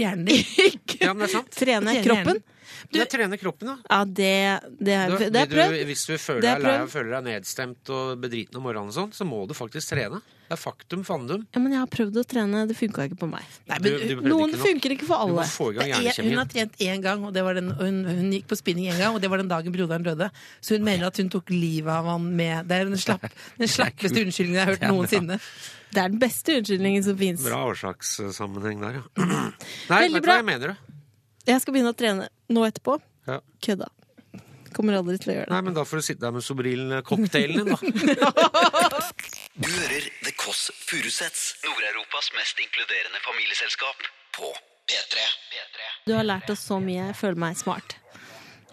[0.00, 0.44] Hjernen din.
[1.04, 1.52] Ja, men det er sant.
[1.52, 2.40] Trene Trene kroppen.
[2.92, 3.76] Du, jeg trener kroppen, da.
[3.90, 4.32] Ja, det,
[4.80, 5.82] det, er, det er prøvd.
[5.90, 8.96] hvis du føler er deg lei og føler deg nedstemt og bedriten om morgenen, og
[8.96, 10.22] sånn, så må du faktisk trene.
[10.46, 11.40] Det er faktum fandum.
[11.56, 13.42] Ja, men jeg har prøvd å trene, det funka ikke på meg.
[13.66, 15.42] Nei, men, du du Noen ikke funker ikke for alle.
[15.42, 18.58] Det er- hun har trent én gang, og det var den, hun, hun gikk på
[18.60, 20.30] spinning én gang, og det var den dagen broderen døde.
[20.62, 23.26] Så hun mener at hun tok livet av han med Det er den, slapp,
[23.58, 25.40] den slappeste unnskyldningen jeg har hørt Det noensinne.
[25.90, 27.42] Det er den beste unnskyldningen som fins.
[27.42, 29.04] Bra årsakssammenheng der, ja.
[29.90, 30.76] Nei, vet du hva jeg mener?
[30.76, 30.95] du?
[31.46, 32.98] Jeg skal begynne å trene nå etterpå.
[33.28, 33.40] Ja.
[33.62, 33.88] Kødda.
[34.76, 35.54] Kommer aldri til å gjøre det.
[35.54, 37.78] Nei, men da får du sitte der med Sobril-cocktailen din, da.
[39.56, 44.02] Du hører The Kåss Furuseths, Nord-Europas mest inkluderende familieselskap,
[44.36, 44.50] på
[44.90, 45.22] P3.
[46.04, 47.06] Du har lært oss så mye.
[47.08, 47.96] Jeg føler meg smart.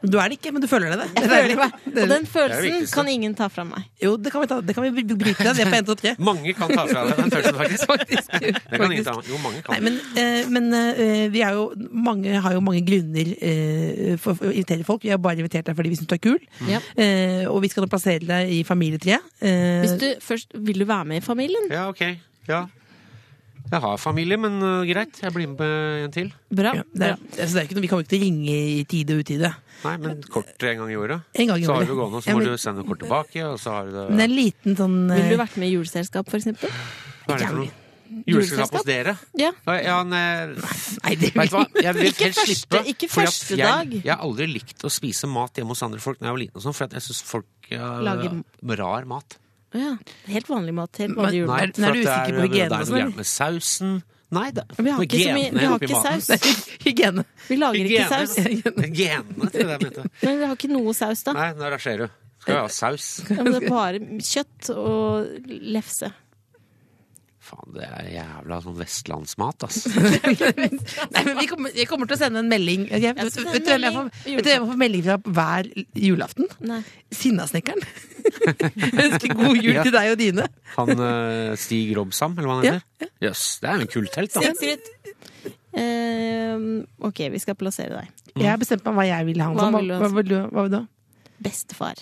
[0.03, 0.97] Du er det ikke, men du føler det.
[0.99, 1.07] det.
[1.15, 2.03] Jeg er føler det.
[2.03, 3.85] Og den følelsen kan ingen ta fra meg.
[4.03, 6.13] Jo, det kan vi, ta, det kan vi bryte ned på 1, 2, 3.
[6.29, 7.87] Mange kan ta fra deg den følelsen, faktisk.
[7.93, 8.31] Faktisk.
[8.33, 9.13] Det kan ingen ta.
[9.29, 13.31] Jo, mange Nei, men, eh, men eh, vi er jo Mange har jo mange grunner
[13.37, 15.03] eh, for, for å invitere folk.
[15.05, 16.39] Vi har bare invitert deg fordi vi syns du er kul.
[16.59, 16.71] Mm.
[17.05, 19.33] Eh, og vi skal nå plassere deg i familietreet.
[19.43, 21.69] Hvis du først Vil du være med i familien?
[21.71, 22.05] Ja, ok.
[22.49, 22.65] Ja.
[23.73, 25.17] Jeg har familie, men uh, greit.
[25.23, 26.27] Jeg blir med på en til.
[26.53, 26.75] Bra.
[26.77, 28.83] ja, det er, altså, det er ikke noe, vi kommer ikke til å ringe i
[28.93, 29.49] tide og utide.
[29.83, 31.23] Nei, men kort en gang i året.
[31.41, 33.45] En gang i Så har du gående, så Ja, må men- du sende kort tilbake,
[33.49, 35.73] og så har du det Men en liten sånn Ville du eh, vært med i
[35.73, 36.69] juleselskap, for eksempel?
[37.25, 37.71] Hva er det for noe?
[38.29, 39.15] Juleselskap hos dere?
[39.41, 39.49] Ja.
[39.65, 41.65] Ja, nei, Nei, det vil hva?
[41.81, 42.81] Jeg vil Ikke første- slippe.
[42.93, 43.89] ikke første dag.
[43.97, 46.55] Jeg har aldri likt å spise mat hjemme hos andre folk når jeg var liten,
[46.61, 48.43] og sånn, for at jeg syns folk uh, Lager-
[48.77, 49.37] rar mat.
[49.73, 49.97] Ja.
[50.27, 50.97] Helt vanlig mat.
[51.01, 51.77] Helt vanlig vanlig Nei, julemat.
[51.77, 53.93] men er for du usikker det på er- Det er noe gærent med sausen.
[54.33, 56.27] Nei, det Vi har ikke mye- vi har ikke saus.
[56.27, 57.25] Det er hygiene.
[57.47, 58.09] Vi lager ikke Hygiene.
[58.09, 58.35] saus.
[58.99, 60.05] Genene, tror jeg jeg mente.
[60.23, 61.33] Men vi har ikke noe saus, da.
[61.37, 62.19] Nei, nå rasjerer du.
[62.43, 63.05] Skal jo ha saus.
[63.29, 66.09] Ja, men det er bare kjøtt og lefse.
[67.53, 69.83] Faen, det er jævla sånn vestlandsmat, ass.
[71.13, 72.87] Nei, men vi kommer, jeg kommer til å sende en melding.
[72.89, 74.37] Jeg, vet, vet, vet, du hvem jeg får, melding.
[74.39, 75.69] vet du hvem jeg får melding fra hver
[76.07, 76.49] julaften?
[76.71, 76.79] Nei.
[77.13, 77.85] Sinnasnekkeren.
[79.05, 79.83] Ønsker god jul Ja.
[79.85, 80.47] til deg og dine.
[80.79, 83.13] Han uh, Stig Robsam, eller hva han Ja, heter?
[83.27, 84.53] Jøss, det er jo en kulthelt, da.
[84.57, 84.89] Sigrid.
[85.73, 88.11] Uh, ok, vi skal plassere deg.
[88.39, 89.51] Jeg har bestemt meg hva jeg vil ha.
[89.53, 90.01] Hva Hva, vil du ha?
[90.01, 90.85] hva, vil du, hva vil du ha?
[91.43, 91.99] Bestefar.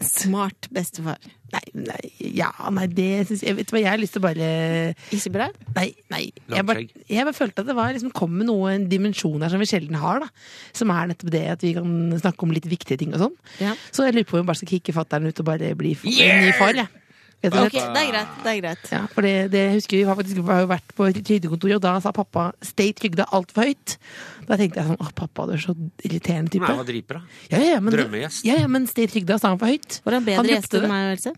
[0.00, 1.18] Smart bestefar.
[1.52, 4.24] Nei, nei, ja, nei, det syns jeg Vet du hva, jeg har lyst til å
[4.24, 4.46] bare
[5.14, 5.46] Ikke bra?
[5.76, 6.24] Nei, nei.
[6.50, 9.52] Jeg bare, jeg bare følte at det var, liksom, kom med noe, en dimensjon her
[9.52, 10.24] som vi sjelden har.
[10.24, 10.28] da
[10.76, 13.36] Som er nettopp det at vi kan snakke om litt viktige ting og sånn.
[13.62, 13.76] Ja.
[13.94, 16.04] Så jeg lurer på om vi bare skal kicke fatter'n ut og bare bli f-
[16.08, 16.74] en ny far.
[16.74, 16.88] jeg.
[17.46, 18.34] Rett og Ok, Okay, det er greit.
[18.42, 18.90] Det er greit.
[18.92, 21.76] Ja, for det, det husker vi, vi har faktisk vi har jo vært på trygdekontoret,
[21.78, 23.96] og da sa pappa 'stay trygda altfor høyt'.
[24.46, 26.68] Da tenkte jeg sånn åh, pappa, du er så irriterende type.
[26.68, 27.40] Nei, driper, da?
[27.50, 28.44] Ja, ja, men, Drømmegjest.
[28.44, 30.00] Ja, ja, men 'stay trygda' sa han for høyt.
[30.04, 31.34] Var han Han bedre ropte gjest enn meg Else?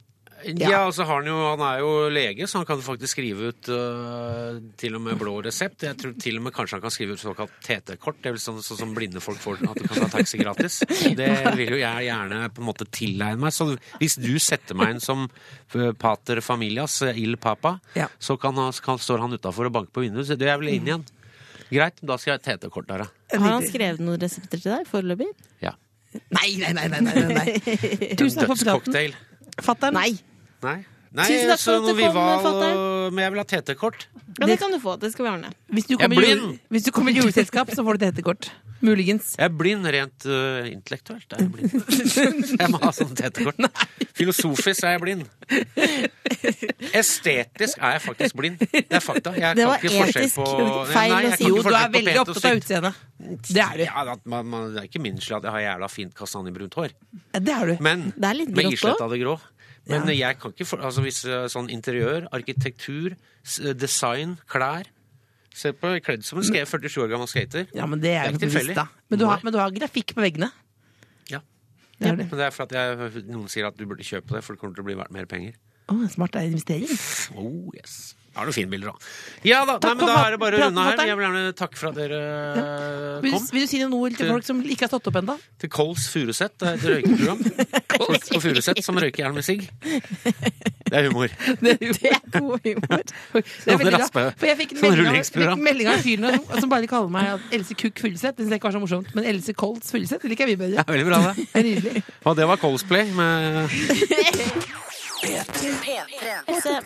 [0.58, 3.68] Ja, altså har han, jo, han er jo lege, så han kan faktisk skrive ut
[3.74, 5.82] uh, til og med blå resept.
[5.82, 8.42] Jeg tror til og med kanskje han kan skrive ut såkalt TT-kort, det er vel
[8.42, 10.78] sånn, sånn som blinde folk får, at du kan ta taxi gratis.
[11.18, 13.54] Det vil jo jeg gjerne på en måte tilegne meg.
[13.56, 13.66] Så
[13.98, 18.06] hvis du setter meg inn som øh, pater familias, øh, il papa, Ja.
[18.22, 20.28] så kan han, kan, står han utafor og banker på vinduet.
[20.30, 21.06] Så det er vel inn igjen.
[21.68, 23.38] Greit, da skal jeg ha TT-kort der, ja.
[23.42, 25.32] Har han skrevet noen resepter til deg foreløpig?
[25.66, 25.74] ja.
[26.32, 26.86] Nei, nei, nei!
[26.88, 27.50] nei, nei, nei.
[28.18, 29.16] Tusen takk for praten.
[29.60, 29.92] Fatter'n.
[29.94, 30.18] Nei!
[30.62, 30.86] Nei.
[31.16, 33.12] Nei, Tusen takk for at du kom, fatter'n.
[33.16, 34.06] men jeg vil ha TT-kort.
[34.38, 34.96] Ja, det kan du få.
[35.00, 35.52] Det skal vi ordne.
[35.72, 36.58] Hvis du Jeg er kommer, blind.
[36.68, 38.50] hvis du kommer i juleselskap, så får du TT-kort.
[38.84, 39.32] Muligens.
[39.34, 41.32] Jeg er blind rent uh, intellektuelt.
[41.34, 42.52] Er jeg, blind.
[42.60, 43.58] jeg må ha sånn TT-kort.
[44.14, 45.24] Filosofisk er jeg blind.
[46.94, 48.60] Estetisk er jeg faktisk blind.
[48.62, 49.32] Det er fakta.
[49.34, 50.46] Jeg Det kan var ikke etisk på
[50.92, 51.48] feil Nei, å si.
[51.50, 53.02] Jo, du er veldig opptatt av utseendet.
[53.48, 53.84] Det er du.
[53.88, 56.94] Ja, man, man, det er ikke min skyld at jeg har jævla fint kastanjebrunt hår.
[57.34, 57.78] Det har du.
[57.84, 59.38] Men Det er litt med grått islett av det grå.
[59.88, 63.16] Men jeg kan ikke for, altså hvis øh, sånn interiør, arkitektur,
[63.72, 64.90] design, klær
[65.58, 67.66] Se på kledd som en skate, 47 år gammel skater.
[67.74, 68.84] Ja, men det er Det er jo ikke bevisst, da.
[69.10, 70.50] Men du, har, men du har grafikk på veggene.
[71.32, 71.40] Ja.
[71.98, 72.28] Det er det.
[72.30, 74.62] Men det er for at jeg, noen sier at du burde kjøpe det, for det
[74.62, 75.56] kommer til å bli verdt mer penger.
[75.90, 76.92] Oh, smart det er investering.
[77.34, 78.14] Oh, yes.
[78.28, 79.08] Jeg har noen fine bilder, da.
[79.48, 81.00] Ja da, Takk nei, men da er det bare å runde her.
[81.08, 82.66] Jeg vil gjerne takke for at dere ja.
[83.24, 83.46] Vil, kom.
[83.50, 85.34] vil du si ord til Til- folk som ikke har stått opp ennå?
[85.58, 86.54] Til Kols Furuset.
[86.60, 87.40] Det er et røykeprogram.
[87.98, 89.66] Folk på Furuset som røyker jern med sigg.
[90.88, 91.28] Det er humor.
[91.60, 93.02] Det er god humor.
[93.34, 94.30] Det er veldig bra.
[94.40, 95.50] For jeg fikk en melding av, rullingsprogram.
[95.50, 96.30] fikk en melding av en fyr nå
[96.62, 98.38] som, bare kaller meg Else Kukk Fugleseth.
[98.38, 99.10] Det syns jeg ikke var så morsomt.
[99.18, 101.44] Men Else Fugleseth det liker jeg mye Ja, veldig bra, det.
[101.52, 102.04] Det er nydelig.
[102.24, 103.68] Og det var Colsplay med
[106.48, 106.78] Else,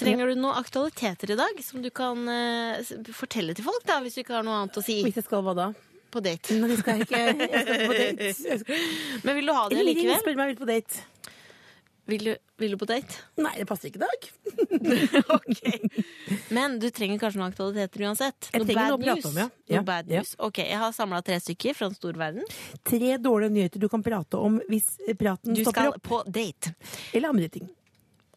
[0.00, 4.18] trenger du noen aktualiteter i dag som du kan eh, fortelle til folk, da, hvis
[4.18, 5.72] du ikke har noe annet å si Hvis jeg skal hva da?
[6.14, 6.54] på date?
[6.60, 7.22] Nei, det skal jeg ikke.
[7.24, 8.28] Jeg skal på date.
[8.52, 8.86] Jeg skal...
[9.26, 10.22] Men vil du ha det Ring, likevel?
[10.22, 11.02] spør meg, om jeg vil på date.
[12.04, 12.30] Vil du,
[12.60, 13.20] vil du på date?
[13.40, 14.26] Nei, det passer ikke i dag.
[15.38, 15.62] ok.
[16.52, 18.50] Men du trenger kanskje noen aktualiteter uansett.
[18.52, 19.46] Jeg trenger noe å prate om, ja.
[19.72, 20.20] Noe bad ja.
[20.20, 20.34] news.
[20.44, 22.44] Ok, jeg har samla tre stykker fra en stor verden.
[22.84, 26.04] Tre dårlige nyheter du kan prate om hvis praten Du stopper skal opp.
[26.04, 26.76] på date.
[27.14, 27.72] Eller andre ting.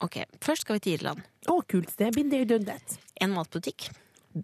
[0.03, 1.23] Ok, Først skal vi til Irland.
[1.49, 2.13] Å, kult sted.
[2.15, 2.97] Been there, done that.
[3.21, 3.89] En matbutikk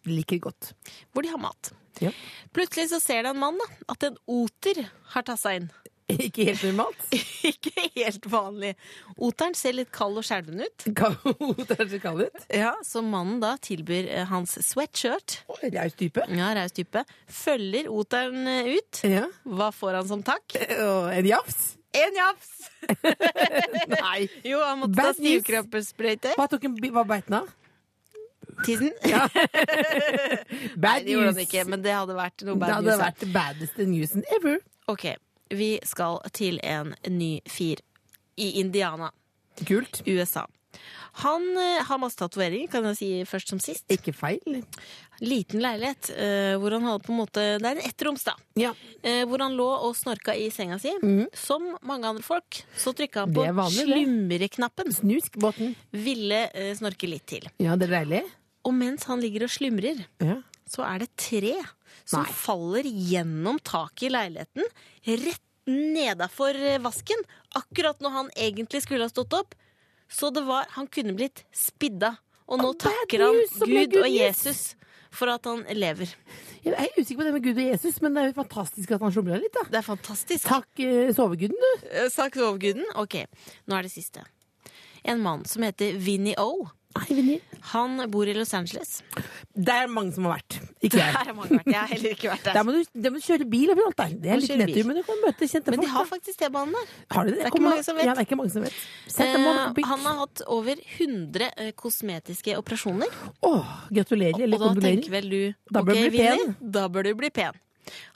[0.09, 0.71] Liker godt.
[1.13, 1.69] hvor de har mat.
[2.01, 2.09] Ja.
[2.55, 4.79] Plutselig så ser det en mann da, at en oter
[5.13, 5.67] har tassa inn.
[6.09, 7.03] Ikke helt normalt.
[7.51, 8.71] Ikke helt vanlig.
[9.15, 10.87] Oteren ser litt kald og skjelven ut.
[11.61, 12.41] Oteren ser kald ut.
[12.49, 15.43] Ja, Så mannen da tilbyr eh, hans sweatshirt.
[15.45, 16.25] Å, Raus type.
[16.33, 17.05] Ja, raus type.
[17.29, 19.03] Følger oteren eh, ut.
[19.05, 19.27] Ja.
[19.45, 20.57] Hva får han som takk?
[20.79, 21.75] Og en jafs.
[21.93, 22.53] En jafs!
[23.93, 24.29] Nei.
[24.43, 25.41] Jo, han måtte Bad ta news.
[25.43, 26.33] stivkrampesprøyte.
[26.39, 27.51] Hva tok en bi- Hva beit den av?
[28.65, 28.91] Tissen?
[29.03, 29.19] Nei,
[30.77, 31.43] Bad det gjorde han news.
[31.47, 33.01] ikke, men det hadde vært noe Det bad hadde news.
[33.03, 34.57] vært the baddest newsen ever.
[34.91, 35.05] Ok,
[35.53, 37.81] vi skal til en ny fir
[38.37, 39.11] i Indiana,
[39.67, 40.01] Kult.
[40.09, 40.47] USA.
[41.21, 43.85] Han eh, har masse tatoveringer, kan jeg si først som sist.
[43.93, 44.63] Ikke feil.
[45.21, 48.33] Liten leilighet, eh, hvor han hadde på en måte Det er en ettroms, da.
[48.59, 48.71] Ja.
[49.05, 50.93] Eh, hvor han lå og snorka i senga si.
[51.37, 52.63] Som mange andre folk.
[52.79, 53.35] Så trykka han.
[53.37, 54.89] På slumreknappen.
[54.97, 55.75] Snuskbåten.
[55.93, 56.47] Ville
[56.79, 57.47] snorke litt til.
[57.61, 58.23] Ja, det er deilig.
[58.63, 60.41] Og mens han ligger og slumrer, Ja.
[60.69, 61.57] så er det tre
[62.05, 62.31] som Nei.
[62.31, 64.63] faller gjennom taket i leiligheten,
[65.23, 67.21] rett nedafor vasken,
[67.55, 69.53] akkurat når han egentlig skulle ha stått opp.
[70.13, 72.15] Så det var Han kunne blitt spidda.
[72.47, 74.09] Og nå Oh, takker han er Gud og.
[74.11, 74.75] Jesus
[75.13, 76.09] for at han lever.
[76.65, 79.03] Jeg er usikker på det med Gud og Jesus, men det er jo fantastisk at
[79.03, 79.63] han slumrer litt, da.
[79.69, 80.47] Det er fantastisk.
[80.47, 81.83] Takk, eh, soveguden, du.
[82.15, 82.85] Takk soveguden.
[82.97, 83.19] Ok,
[83.69, 84.23] nå er det siste.
[85.05, 86.65] En mann som heter Vinnie O.
[87.73, 88.99] Han bor i Los Angeles.
[89.53, 90.57] Det er mange som har vært.
[90.83, 91.15] Ikke Der jeg.
[91.29, 91.69] har mange vært.
[91.71, 92.65] Jeg har heller ikke vært Der der.
[92.67, 94.13] må du, der må du kjøre bil overalt der.
[94.23, 95.95] Det er litt nedtur, men du kan møte kjente Men de folk.
[95.95, 96.11] har da.
[96.13, 96.93] faktisk T-banen der.
[97.17, 97.39] Har de det?
[97.39, 98.05] Det er ikke mange som vet.
[98.05, 98.79] Ja, det er ikke mange som vet.
[99.07, 103.09] Sett Eh, han har hatt over 100 eh, kosmetiske operasjoner.
[103.43, 105.39] Åh, gratulerer, eller Og da tenker vel du
[105.73, 107.57] Da bør ok, Vinni, da bør du bli pen.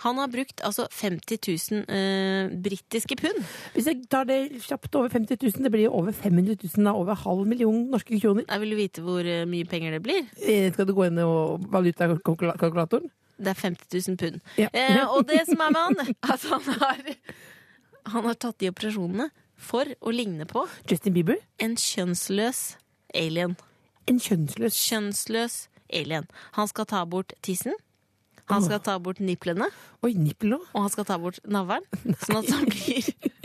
[0.05, 1.39] Han har brukt altså 50
[1.71, 3.39] 000 eh, britiske pund.
[3.75, 6.93] Hvis jeg tar det kjapt over 50 000, det blir over 500 000, da.
[6.97, 8.45] Over halv million norske kroner.
[8.47, 10.25] Jeg vil vite hvor eh, mye penger det blir.
[10.41, 13.09] Eh, Skal du gå inn og valutakalkulatoren?
[13.37, 14.39] Det er 50 000 pund.
[14.57, 14.69] Ja.
[14.73, 17.03] Eh, og det som er med han, at han har,
[18.13, 21.37] han har tatt de operasjonene for å ligne på Justin Bieber?
[21.61, 22.77] en kjønnsløs
[23.17, 23.55] alien.
[24.07, 25.55] En kjønnsløs Kjønnsløs
[25.93, 26.25] alien.
[26.57, 27.73] Han skal ta bort tissen.
[28.51, 29.67] Han skal ta bort nipplene.
[30.05, 30.61] Oi, nippel nå.
[30.73, 31.83] Og han skal ta bort navlen,
[32.23, 33.09] sånn at han blir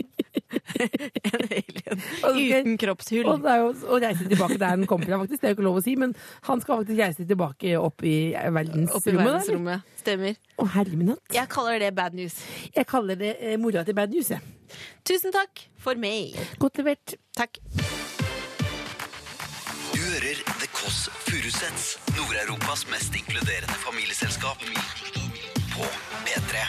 [0.83, 3.27] en alien uten kroppshull.
[3.29, 5.41] Og jo og reise tilbake der den kommer fra, faktisk.
[5.41, 6.15] Det er jo ikke lov å si, men
[6.47, 9.49] han skal faktisk reise tilbake opp i Opp i verdensrommet.
[9.49, 9.83] eller?
[9.99, 10.39] Stemmer.
[10.59, 11.25] Å, herre min hatt.
[11.35, 12.39] Jeg kaller det bad news.
[12.75, 14.41] Jeg kaller det eh, mora til bad news, jeg.
[15.07, 16.37] Tusen takk for meg.
[16.61, 17.19] Godt levert.
[17.37, 17.61] Takk.
[20.83, 24.57] Kåss Furuseths, Nord-Europas mest inkluderende familieselskap.
[25.73, 25.85] På
[26.25, 26.63] P3.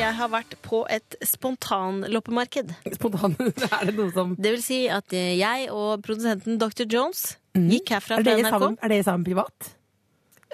[0.00, 2.72] Jeg har vært på et spontanloppemarked.
[2.96, 3.36] Spontan.
[3.70, 6.88] er det noe som Det vil si at jeg og produsenten Dr.
[6.90, 8.50] Jones gikk herfra er fra NRK.
[8.56, 9.70] sammen, er dere sammen privat?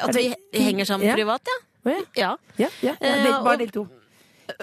[0.00, 1.16] At vi det- henger sammen Ja.
[1.16, 1.58] privat, ja.
[1.80, 2.02] Oh, ja.
[2.20, 2.34] Ja.
[2.60, 3.14] Ja, ja, ja.
[3.24, 3.86] Eh, bare del to.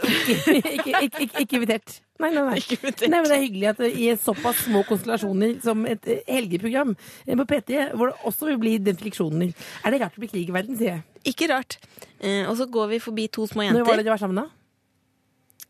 [0.05, 2.01] Ikke, ikke, ikke, ikke, ikke invitert.
[2.17, 2.57] Nei, nei, nei.
[2.57, 6.95] Ikke nei, men Det er hyggelig at i såpass små konstellasjoner som et eh, helgeprogram
[7.27, 10.49] eh, på PT, hvor det også vil bli den Er det rart det blir krig
[10.49, 11.03] i verden, sier jeg.
[11.33, 11.77] Ikke rart.
[12.19, 13.79] Eh, og så går vi forbi to små jenter.
[13.83, 14.47] Når var det de var sammen, da?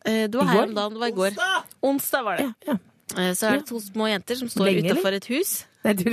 [0.07, 1.41] Eh, du var her om dagen, det var i går.
[1.83, 2.45] Onsdag var det.
[2.45, 2.77] Ja, ja.
[3.17, 5.65] Eh, så er det to små jenter som står utafor et hus.
[5.83, 6.03] Nei, du,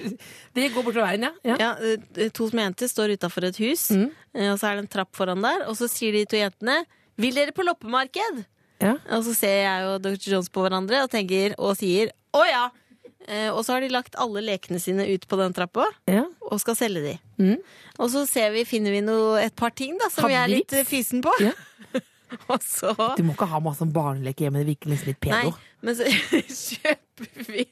[0.56, 1.32] dere går bortover veien, ja?
[1.44, 1.56] ja.
[1.60, 4.10] Ja, To små jenter står utafor et hus, Mm.
[4.52, 5.64] og så er det en trapp foran der.
[5.68, 6.84] Og så sier de to jentene
[7.16, 8.44] 'Vil dere på loppemarked?'
[8.82, 8.96] Ja.
[9.14, 10.30] Og så ser jeg og Dr.
[10.32, 12.70] Jones på hverandre og tenker og sier 'Å ja'.
[13.24, 16.26] Eh, og så har de lagt alle lekene sine ut på den trappa ja.
[16.44, 17.14] og skal selge de.
[17.40, 17.54] Mm.
[18.02, 20.74] Og så ser vi, finner vi noe, et par ting da, som vi er litt
[20.76, 21.32] eh, fysen på.
[21.40, 21.54] Ja.
[22.52, 25.56] og så Du må ikke ha masse barneleker hjemme, det virker nesten litt Nei, pedo.
[25.86, 26.10] men så
[26.74, 27.64] kjøper vi,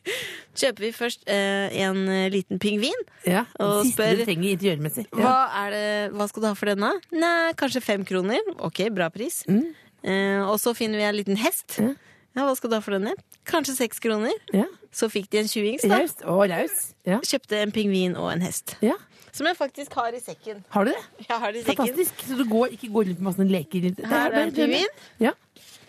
[0.62, 3.07] kjøper vi først eh, en eh, liten pingvin.
[3.29, 3.45] Ja.
[3.61, 5.09] Og siste spør- du trenger interiørmessig.
[5.12, 5.21] Ja.
[5.21, 5.37] Hva,
[5.67, 5.87] er det,
[6.17, 6.95] hva skal du ha for denne?
[7.12, 8.41] Nei, kanskje fem kroner.
[8.65, 9.43] Ok, bra pris.
[9.53, 9.75] Mm.
[10.03, 11.79] Eh, og så finner vi en liten hest.
[11.79, 11.93] Ja.
[12.33, 13.12] Ja, Hva skal du ha for denne?
[13.49, 14.33] Kanskje seks kroner.
[14.57, 14.65] Ja.
[14.93, 15.99] Så fikk de en tjuings, da.
[16.01, 16.23] Raust.
[16.25, 16.95] Å, raus.
[17.09, 17.19] Ja.
[17.21, 18.77] Kjøpte en pingvin og en hest.
[18.85, 18.97] ja.
[19.33, 20.59] Som jeg faktisk har i sekken.
[20.75, 21.03] Har du det?
[21.25, 21.87] Jeg har det i sekken.
[21.88, 22.19] Fantastisk.
[22.29, 23.87] Så du går, ikke går rundt med masse leker?
[23.97, 24.99] Det Her er en pingvin.
[25.25, 25.31] Ja.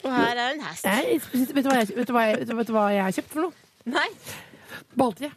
[0.06, 0.86] Og her er en hest.
[0.88, 3.34] Nei, vet, du hva jeg, vet, du hva jeg, vet du hva jeg har kjøpt
[3.36, 3.68] for noe?
[3.98, 4.08] Nei,
[4.96, 5.30] Balltre.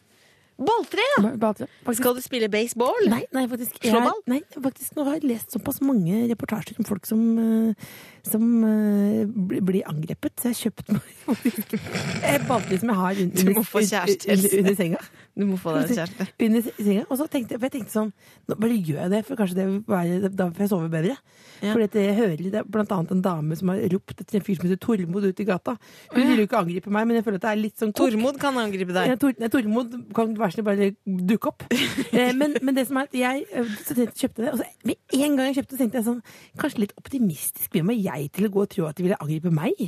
[0.57, 1.19] Balltre, ja!
[1.27, 1.67] Ba- balltre.
[1.99, 2.95] Skal du spille baseball?
[3.11, 3.77] Nei, nei, faktisk.
[3.83, 4.23] Slå ball?
[4.31, 7.91] nei, faktisk nå har jeg lest såpass mange reportasjer om folk som, eh,
[8.31, 13.45] som eh, bli- blir angrepet, så jeg har kjøpt meg balltre som jeg har under,
[13.47, 15.01] Du må få kjæreste, under, under senga.
[15.37, 16.27] Du må få deg kjæreste.
[16.47, 17.03] Under senga.
[17.11, 18.13] Og så tenkte jeg, tenkte sånn
[18.49, 21.17] Nå bare gjør jeg det, for kanskje det vil være Da får jeg sove bedre.
[21.61, 21.75] Ja.
[21.75, 24.57] For jeg hører det er blant annet en dame som har ropt etter en fyr
[24.57, 25.77] som heter Tormod ute i gata.
[26.15, 28.01] Hun vil jo ikke angripe meg, men jeg føler at det er litt sånn kok.
[28.01, 29.13] Tormod kan angripe deg.
[29.13, 31.67] Ja, Tor, nei, Tormod kan vær så snill bare dukke opp.
[32.17, 33.73] Eh, men, men det som er at jeg eh,
[34.17, 36.21] kjøpte det, og så med en gang jeg kjøpte det, tenkte jeg sånn
[36.63, 37.67] Kanskje litt optimistisk.
[37.75, 39.87] Hvem er jeg til å gå og tro at de ville angripe meg?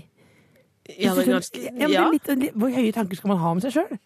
[0.88, 3.74] Ja, det er ganske, Ja, litt, litt, hvor høye tanker skal man ha om seg
[3.76, 3.98] sjøl?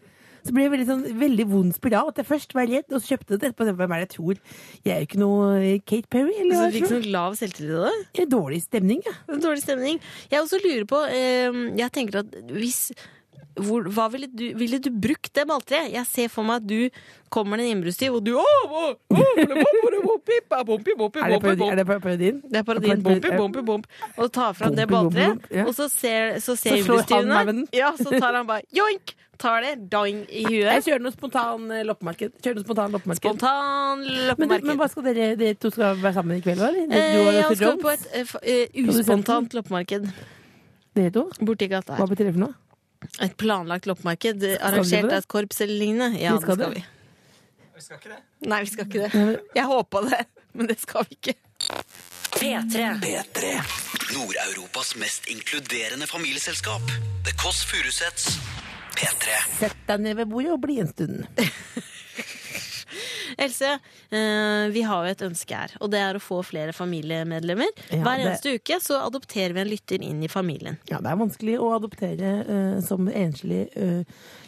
[0.42, 2.08] Så ble det veldig, sånn, veldig vond spiral.
[2.10, 3.52] At jeg først var redd, og så kjøpte det.
[3.52, 4.40] Etterpå, hvem er det jeg tror?
[4.82, 7.78] Jeg er jo ikke noe eh, Kate Perry, eller Så du fikk sånn lav selvtillit
[7.78, 8.26] av det?
[8.32, 9.14] Dårlig stemning, ja.
[9.30, 10.00] Dårlig stemning.
[10.32, 12.80] Jeg også lurer på eh, Jeg tenker at hvis
[13.56, 15.90] hvor, hva ville du, ville du brukt det balltreet?
[15.92, 16.88] Jeg ser for meg at du
[17.32, 20.94] kommer med en innbruddstyv, og du «Åh, åh, åh, ble bompe, ble bompe, ba, bompe,
[20.98, 21.80] bompe, Er det bompe, parodi- bompe».
[21.80, 22.42] er parodien?
[22.48, 23.84] Det er parodien.
[24.18, 27.66] Og tar fram det balltreet, og så ser, så ser innbruddstyvene.
[27.76, 29.14] Ja, så tar han bare joink!
[29.42, 32.36] Tar det, doing i Jeg kjører noe spontan eh, loppemarked.
[32.44, 33.24] Kjører noe spontan loppemarked.
[33.24, 34.04] Spontan
[34.38, 36.84] Men, men hva skal dere, dere to skal være sammen i kveld, eller?
[36.86, 40.06] Eh, jeg skal på et eh, eh, uspontant loppemarked
[40.94, 41.24] Dere to?
[41.40, 42.12] borti gata Hva her.
[42.12, 42.54] betyr det for noe?
[43.20, 46.20] Et planlagt loppemarked arrangert av et korps eller lignende.
[46.20, 48.18] Ja, Vi det skal skal det.
[48.46, 49.40] Nei, vi skal ikke det.
[49.56, 51.34] Jeg håpa det, men det skal vi ikke.
[52.32, 52.84] P3.
[53.02, 53.52] P3.
[54.14, 56.82] Nord-Europas mest inkluderende familieselskap.
[57.26, 58.38] The Kåss Furuseths.
[58.96, 59.38] P3.
[59.58, 61.24] Sett deg ned ved bordet og bli en stund.
[63.38, 63.78] Else,
[64.10, 67.68] eh, vi har jo et ønske her, og det er å få flere familiemedlemmer.
[67.90, 70.78] Ja, Hver det- eneste uke så adopterer vi en lytter inn i familien.
[70.90, 73.68] Ja, det er vanskelig å adoptere uh, som enslig.
[73.76, 74.04] Uh,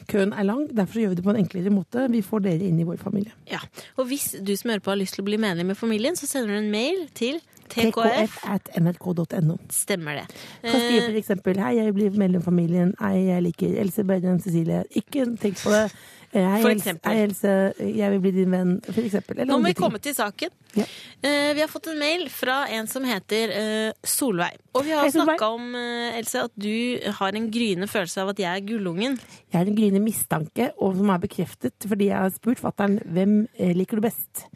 [0.07, 2.09] køen er lang, derfor gjør vi det på en enklere måte.
[2.11, 3.33] Vi får dere inn i vår familie.
[3.51, 3.61] Ja,
[3.97, 6.27] Og hvis du som hører på har lyst til å bli medlem i familien, så
[6.29, 7.41] sender du en mail til
[7.75, 9.59] tkf at nrk.no.
[9.75, 10.27] Stemmer det.
[10.63, 12.95] Kan skrive Eh, for eksempel Hei, jeg blir medlem i familien.
[13.01, 14.85] Hei, jeg liker Else Børren Cecilie.
[14.97, 15.87] Ikke tenk på det.
[16.35, 17.13] Eh, Hei, For Else, eksempel.
[17.13, 17.51] hei, Else,
[17.95, 18.73] jeg vil bli din venn.
[18.89, 19.37] For eksempel.
[19.39, 20.51] Eller Nå må vi komme til saken.
[20.75, 20.87] Ja.
[21.23, 24.57] Eh, vi har fått en mail fra en som heter eh, Solveig.
[24.75, 28.43] Og vi har snakka om, eh, Else, at du har en gryende følelse av at
[28.43, 29.15] jeg er gullungen.
[29.53, 33.37] Jeg har en gryende mistanke, og som er bekreftet fordi jeg har spurt fatter'n hvem
[33.55, 34.49] eh, liker du best.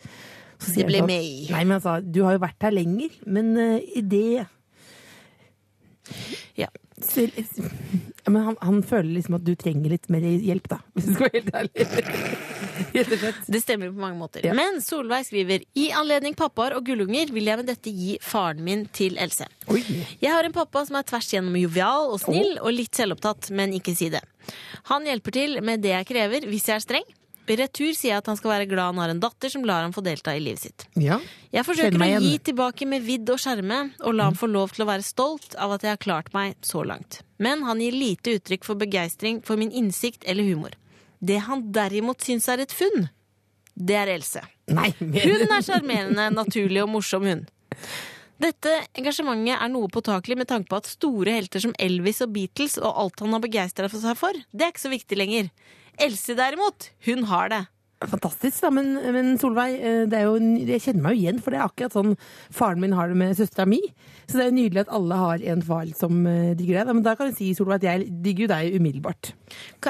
[0.59, 1.51] Så sier Det ble sånn.
[1.55, 4.47] Nei, men sa du har jo vært her lenger, men eh, i det
[6.59, 6.69] Ja.
[7.01, 7.29] Så-
[8.27, 10.79] Men han, han føler liksom at du trenger litt mer hjelp, da.
[10.97, 11.87] Hvis du skal være helt ærlig.
[13.49, 14.45] Det stemmer på mange måter.
[14.45, 14.53] Ja.
[14.55, 18.85] Men Solveig skriver i anledning pappaer og gullunger vil jeg med dette gi faren min
[18.95, 19.47] til Else.
[19.73, 19.81] Oi.
[20.23, 23.73] Jeg har en pappa som er tvers igjennom jovial og snill og litt selvopptatt, men
[23.79, 24.23] ikke si det.
[24.93, 27.09] Han hjelper til med det jeg krever hvis jeg er streng.
[27.49, 29.85] I retur sier jeg at han skal være glad han har en datter som lar
[29.85, 30.87] ham få delta i livet sitt.
[31.01, 31.21] Ja.
[31.55, 34.85] Jeg forsøker å gi tilbake med vidd og skjerme, og la ham få lov til
[34.85, 37.23] å være stolt av at jeg har klart meg så langt.
[37.41, 40.77] Men han gir lite uttrykk for begeistring for min innsikt eller humor.
[41.19, 43.09] Det han derimot syns er et funn,
[43.79, 44.43] det er Else.
[44.75, 47.45] Nei, men Hun er sjarmerende, naturlig og morsom, hun.
[48.39, 52.77] Dette engasjementet er noe påtakelig med tanke på at store helter som Elvis og Beatles
[52.79, 55.51] og alt han har begeistra seg for, det er ikke så viktig lenger.
[56.01, 57.65] Else derimot, hun har det.
[58.07, 58.69] Fantastisk, da.
[58.71, 60.37] Men, men Solveig, eh, det jo,
[60.69, 62.13] jeg kjenner meg jo igjen, for det er akkurat sånn
[62.55, 63.81] faren min har det med søstera mi.
[64.29, 66.93] Så det er jo nydelig at alle har en far som eh, digger deg.
[66.95, 69.33] Men da kan jeg si, Solveig, at jeg digger jo deg umiddelbart.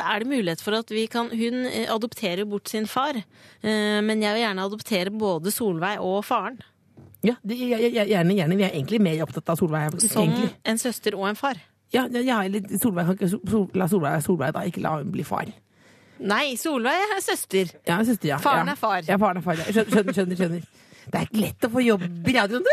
[0.01, 3.21] Er det mulighet for at vi kan Hun eh, adopterer bort sin far,
[3.61, 6.57] men jeg vil gjerne adoptere både Solveig og faren.
[7.27, 8.57] Ja, det, jeg, jeg, jeg- gjerne, gjerne.
[8.57, 10.01] Vi er egentlig mer opptatt av Solveig.
[10.09, 10.53] Som egentlig.
[10.65, 11.61] en søster og en far.
[11.93, 13.19] Ja, ja, ja, eller Solveig
[13.77, 14.65] La Solveig Solveig, da.
[14.71, 15.51] Ikke la hun bli far.
[16.21, 17.71] Nei, Solveig er søster.
[17.87, 18.39] Ja, søster, ja.
[18.43, 18.73] Faren ja.
[18.75, 19.03] er far.
[19.07, 19.55] Ja, faren er far.
[19.61, 19.65] Ja.
[19.73, 20.63] Skjønner, skjønner, skjønner.
[21.09, 22.73] Det er ikke lett å få jobb i radioen, du.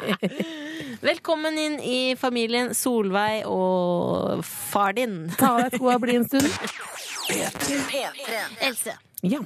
[1.10, 5.24] Velkommen inn i familien Solveig og far din.
[5.40, 6.46] Ta av deg skoa og bli en stund.
[8.62, 8.94] Else.
[9.26, 9.40] Ja.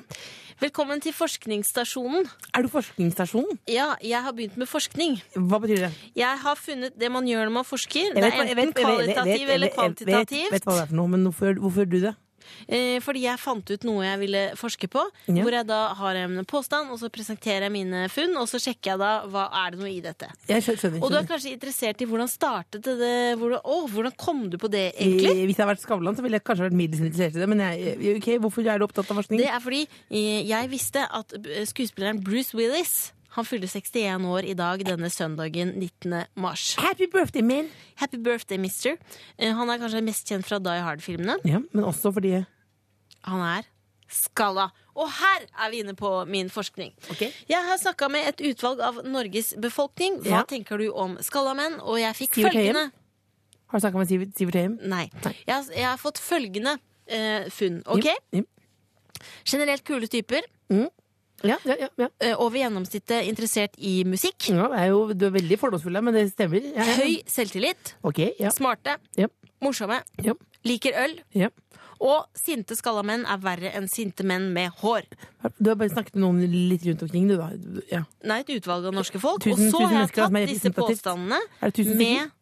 [0.60, 2.28] Velkommen til forskningsstasjonen.
[2.54, 3.58] Er du Forskningsstasjonen?
[3.68, 5.16] Ja, jeg har begynt med forskning.
[5.34, 5.90] Hva betyr det?
[6.16, 8.12] Jeg har funnet det man gjør når man forsker.
[8.14, 10.52] Vet, Det er enten vet- vet- vet- kvalitativ vet- eller jeg vet- kvantitativt.
[10.54, 12.14] Vet hva det er for noe, men hvorfor, hvorfor gjør du det?
[12.68, 15.04] Eh, Fordi jeg fant ut noe jeg ville forske på.
[15.28, 15.42] Ja.
[15.42, 18.94] Hvor jeg da har en påstand, og så presenterer jeg mine funn, og så sjekker
[18.94, 20.28] jeg da hva er det noe i dette.
[20.48, 20.82] Jeg skjønner.
[20.84, 24.58] skjønner, Og du er kanskje interessert i hvordan startet det hvordan, Å, hvordan kom du
[24.60, 25.32] på det, egentlig?
[25.32, 27.50] I, Hvis jeg hadde vært Skavlan, så ville jeg kanskje vært middels interessert i det.
[27.50, 29.40] Men jeg, eh, ok, hvorfor er du opptatt av forskning?
[29.40, 34.46] Det er fordi eh, jeg visste at eh, skuespilleren Bruce Willis han fyller 61 år
[34.46, 36.24] i dag denne søndagen 19.
[36.38, 36.74] mars.
[36.78, 37.68] Happy birthday, man!
[37.98, 38.96] Happy birthday, mister.
[39.38, 41.38] Eh, Han er kanskje mest kjent fra Die Hard-filmene.
[41.44, 42.44] Ja, men også fordi
[43.26, 43.66] Han er
[44.08, 44.68] skalla.
[44.94, 46.92] Og her er vi inne på min forskning.
[47.10, 47.32] Okay.
[47.50, 50.20] Jeg har snakka med et utvalg av Norges befolkning.
[50.22, 50.42] Hva Ja.
[50.44, 51.80] tenker du om skalla menn?
[51.82, 52.92] Og jeg fikk Sivert følgende følgende
[53.66, 54.78] Har du snakka med Sivert, Sivert Høyem?
[54.86, 55.10] Nei.
[55.24, 55.34] Nei.
[55.48, 56.76] Jeg, har- jeg har fått følgende
[57.10, 57.82] uh, funn.
[57.86, 58.04] Ok?
[58.04, 58.42] Ja, ja.
[59.44, 60.42] Generelt kule typer.
[60.70, 60.86] Ja,
[61.44, 62.08] ja, ja, ja.
[62.20, 64.48] eh, over gjennomsnittet interessert i musikk.
[64.50, 66.64] ja er jo, du er veldig fordomsfull, men det stemmer.
[66.98, 67.94] Høy selvtillit.
[68.02, 68.52] Okay, ja.
[68.54, 68.98] Smarte.
[69.20, 69.28] Ja.
[69.64, 70.00] Morsomme.
[70.24, 70.36] Ja.
[70.64, 71.20] Liker øl.
[71.36, 71.52] ja.
[72.04, 75.06] Og sinte skalla menn er verre enn sinte menn med hår.
[75.56, 77.46] Du har bare snakket med noen litt rundt omkring, du, da.
[77.88, 78.00] Ja.
[78.26, 79.44] Nei, et utvalg av norske folk.
[79.44, 82.34] Tusen- og så har jeg tatt disse påstandene Er med?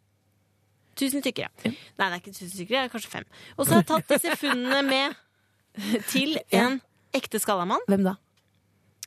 [0.99, 1.71] Tusen stykker, ja.
[1.71, 3.29] Nei, det er ikke tusen stykker, det er kanskje fem.
[3.57, 5.15] Og så har jeg tatt disse funnene med
[6.13, 6.81] til en
[7.17, 7.85] ekte skallamann.
[7.89, 8.17] Hvem da?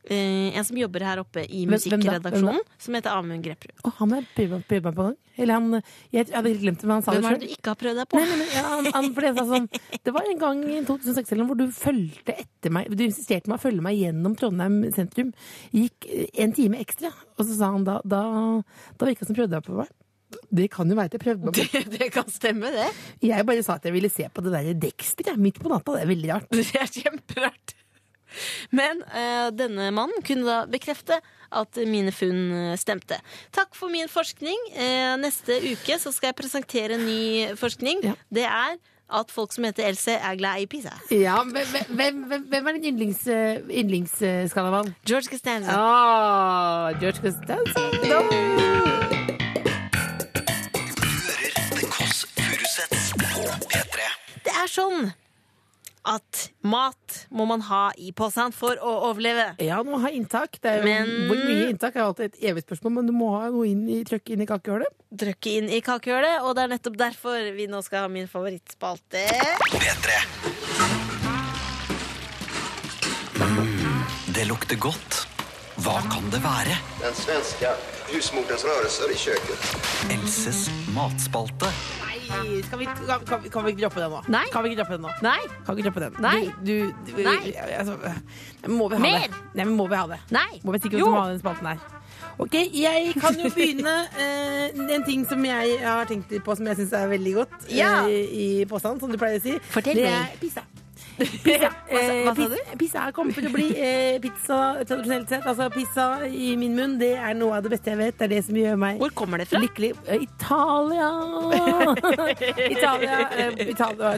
[0.05, 2.19] Eh, en som jobber her oppe i Hvem- hvem da?
[2.19, 3.73] Hvem musikkredaksjonen, som heter Amund Grepperud.
[3.83, 4.27] Oh, han har jeg
[4.69, 5.15] prøvd meg på en.
[5.37, 5.81] Eller han
[6.13, 7.39] Jeg, hadde glemt det, men han sa Hvem det er sjøl.
[7.39, 8.19] det du ikke har prøvd deg på?
[8.21, 9.67] Nei, nei, ja, han, han, det, sånn,
[10.05, 13.57] det var en gang i 2006 eller hvor du fulgte etter meg Du insisterte med
[13.57, 15.33] å følge meg gjennom Trondheim sentrum.
[15.73, 17.11] Gikk eh, en time ekstra.
[17.37, 18.21] Og så sa han da Da,
[18.97, 19.89] da virka det som prøvde deg på meg.
[20.51, 21.65] Det kan jo være at jeg prøvde meg på.
[21.75, 22.87] Det, det kan stemme, det.
[23.23, 25.95] Jeg bare sa at jeg ville se på det der Dexter midt på natta.
[25.97, 26.49] Det er veldig rart.
[26.55, 27.75] Det er kjemperart.
[28.75, 31.21] Men uh, denne mannen kunne da bekrefte
[31.55, 33.19] at mine funn eh, stemte.
[33.55, 34.57] Takk for min forskning.
[34.75, 38.03] Uh, neste uke så skal jeg presentere ny forskning.
[38.03, 38.15] Ja.
[38.33, 38.75] Det er
[39.05, 40.95] at folk som heter Else, er glad i pizza.
[41.11, 44.95] Ja, hvem, hvem, hvem, hvem er din yndlings, uh, yndlingsskalamann?
[45.05, 45.71] George Costanza.
[45.77, 47.85] Ah, George Costanza.
[47.93, 49.05] Du hører
[51.75, 54.09] The Kåss Furuseths på P3.
[54.43, 55.13] Det er sånn
[56.05, 59.55] at mat må man ha i posen for å overleve.
[59.63, 60.59] Ja, du må ha inntak.
[60.61, 63.31] Det er jo, Men- Hvor mye inntak er alltid et evig spørsmål, men du må
[63.39, 64.91] ha noe inn i trøkk inn i kakehølet.
[65.15, 69.25] Drøkke inn i kakehølet, og det er nettopp derfor vi nå skal ha min favorittspalte.
[69.71, 71.25] P3.
[73.35, 74.03] Mm,
[74.33, 75.25] det lukter godt.
[75.83, 76.77] Hva kan det være?
[77.01, 77.71] Den svenske
[78.13, 79.89] husmorens rørelser i kjøkkenet.
[80.15, 80.61] Elses
[80.95, 81.67] matspalte.
[82.25, 84.21] Skal vi, kan, kan, vi- kan vi ikke droppe den nå?
[84.33, 84.45] Nei.
[84.53, 85.11] Kan vi ikke droppe den nå?
[85.25, 85.39] Nei!
[85.65, 86.21] Kan vi ikke droppe den?
[86.25, 86.45] Nei.
[86.63, 86.73] Du,
[87.05, 87.53] du, du, Nei.
[87.77, 87.97] Altså,
[88.67, 89.27] må vi ha Mer.
[89.27, 89.43] det?
[89.55, 90.19] Nei, men må vi ha det?
[90.33, 90.61] Nei.
[90.63, 91.07] Må vi Jo.
[91.11, 91.79] oss ha den spalten her?
[92.37, 96.75] Ok, jeg kan jo begynne eh, En ting som jeg har tenkt på som jeg
[96.81, 98.01] syns er veldig godt Ja.
[98.07, 99.55] eh, i påstanden, som du pleier å si.
[99.71, 100.33] Fortell det meg.
[100.33, 100.65] er pizza.
[101.17, 101.69] Pizza.
[101.89, 105.45] Hva hva sa Eh, pizza, kommer til å bli eh, pizza tradisjonelt sett.
[105.47, 108.17] Altså pizza i min munn, det er noe av det beste jeg vet.
[108.17, 109.61] Det er det som gjør meg Hvor kommer det fra?
[109.63, 109.91] Lykkelig.
[110.11, 111.09] Eh, Italia!
[112.75, 114.13] Italia, eh, Italia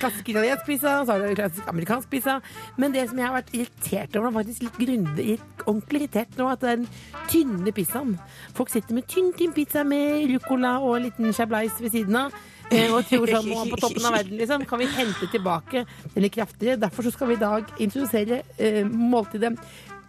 [0.00, 2.38] Klassisk italiensk pizza, så har du klassisk amerikansk pizza.
[2.76, 6.50] Men det som jeg har vært irritert over, er faktisk litt grundig, ordentlig irritert nå,
[6.52, 6.86] at den
[7.28, 8.16] tynne pizzaen.
[8.56, 12.44] Folk sitter med tynn, tynn pizza med ruccola og en liten chablais ved siden av.
[12.94, 14.64] Og tror sånn nå på toppen av verden, liksom.
[14.68, 16.78] Kan vi hente tilbake denne kraftige?
[16.80, 19.54] Derfor så skal vi i dag introdusere eh, måltidet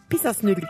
[0.10, 0.64] pizzasnurr.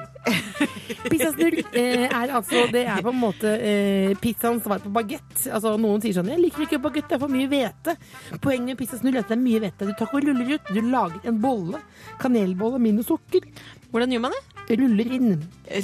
[1.12, 5.32] Pizzasnurr eh, er altså Det er på en måte eh, pizzaens svar på bagett.
[5.48, 7.96] Altså, noen sier sånn 'Jeg liker ikke bagett, det er for mye hvete'.
[8.44, 9.88] Poenget med pizzasnurr er at det er mye hvete.
[9.88, 10.74] Du tar og ruller ut.
[10.76, 11.82] Du lager en bolle.
[12.20, 13.48] Kanelbolle minus sukker.
[13.90, 14.59] Hvordan gjør man det?
[14.70, 15.32] Ruller inn.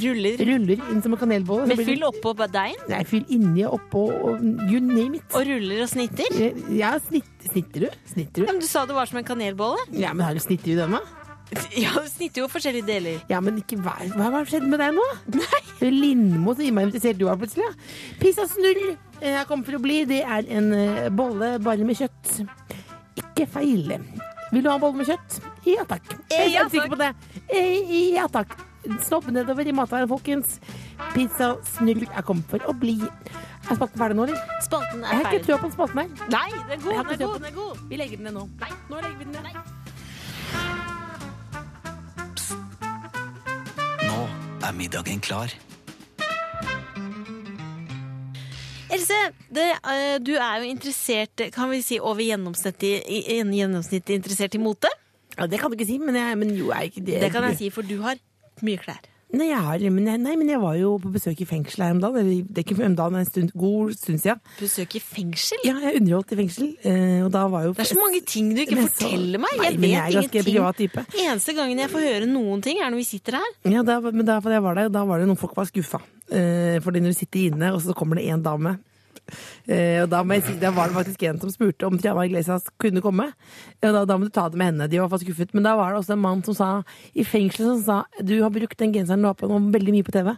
[0.03, 1.65] Ruller Ruller inn som en kanelbolle.
[1.71, 2.77] med fyll oppå deigen?
[2.91, 5.23] Nei, fyll inni og oppå og you name it.
[5.33, 6.29] Og ruller og snitter?
[6.37, 7.89] Eh, Ja, snitt, snitter du?
[8.13, 8.51] Snitter du?
[8.51, 9.81] men du sa det var som en kanelbolle.
[9.91, 11.01] Ja, men har du snitter i denne?
[11.77, 13.17] Ja, du snitter jo forskjellige deler.
[13.29, 15.03] Ja, men ikke hva, hva har skjedd med deg nå?
[15.33, 15.61] Nei.
[16.01, 17.65] Lindmo, så innmari interessert du er plutselig.
[17.65, 18.15] Ja.
[18.21, 22.37] Pizzasnurr eh, jeg kommer for å bli, det er en eh, bolle bare med kjøtt.
[23.21, 23.97] Ikke feil.
[24.53, 25.41] Vil du ha bolle med kjøtt?
[25.65, 26.15] Ja takk.
[26.29, 27.11] Jeg er sikker på det.
[27.49, 28.53] Eh, Ja takk.
[29.05, 30.59] Snobb nedover i matveien, folkens.
[31.13, 32.97] Pizza snurr er kommet for å bli.
[33.65, 34.37] Er spalten ferdig nå, eller?
[34.61, 35.45] Spalten Jeg er har ikke ferdig.
[35.47, 36.09] trua på den spalten her.
[36.29, 37.83] Nei, den er god, Jeg har den er god, den er god.
[37.89, 38.43] Vi legger den ned nå.
[38.61, 39.55] Nei, nå legger vi den ned.
[42.35, 42.53] Psst.
[44.05, 44.19] Nå
[44.69, 45.49] er middagen klar.
[48.95, 49.17] Else,
[49.51, 54.87] det, eh, du er jo interessert, kan vi si, over gjennomsnittet, gjennomsnittet interessert i mote.
[55.35, 57.17] Ja, det kan du ikke si, men, jeg, men jo, jeg er ikke det.
[57.25, 58.15] Det kan jeg si, for du har
[58.63, 59.03] mye klær.
[59.35, 61.95] Nei, jeg har, men jeg, nei, men jeg var jo på besøk i fengsel her
[61.95, 62.21] om dagen.
[62.21, 64.39] Eller, det er ikke om dagen, en stund, god stund siden.
[64.59, 65.63] Besøk i fengsel?
[65.65, 68.53] Ja, jeg underholdt i fengsel, eh, og da var jo Det er så mange ting
[68.55, 69.57] du ikke forteller meg.
[69.57, 70.47] Jeg nei, vet jeg ingenting.
[70.47, 71.05] privat type.
[71.25, 73.51] Eneste gangen jeg får høre noen ting, er når vi sitter her.
[73.75, 75.99] Ja, da, men da jeg var der, da var det noen folk var skuffa.
[76.29, 78.77] Eh, fordi når du sitter inne, og så kommer det en dame
[79.25, 82.67] og da, må jeg si, da var det faktisk en som spurte om Triana Iglesias
[82.81, 83.31] kunne komme.
[83.81, 84.89] Og da, da må du ta det med henne.
[84.91, 85.55] De var faktisk skuffet.
[85.57, 86.69] Men da var det også en mann som sa
[87.13, 90.05] i fengselet som sa du har brukt den genseren du har på nå veldig mye
[90.05, 90.33] på TV.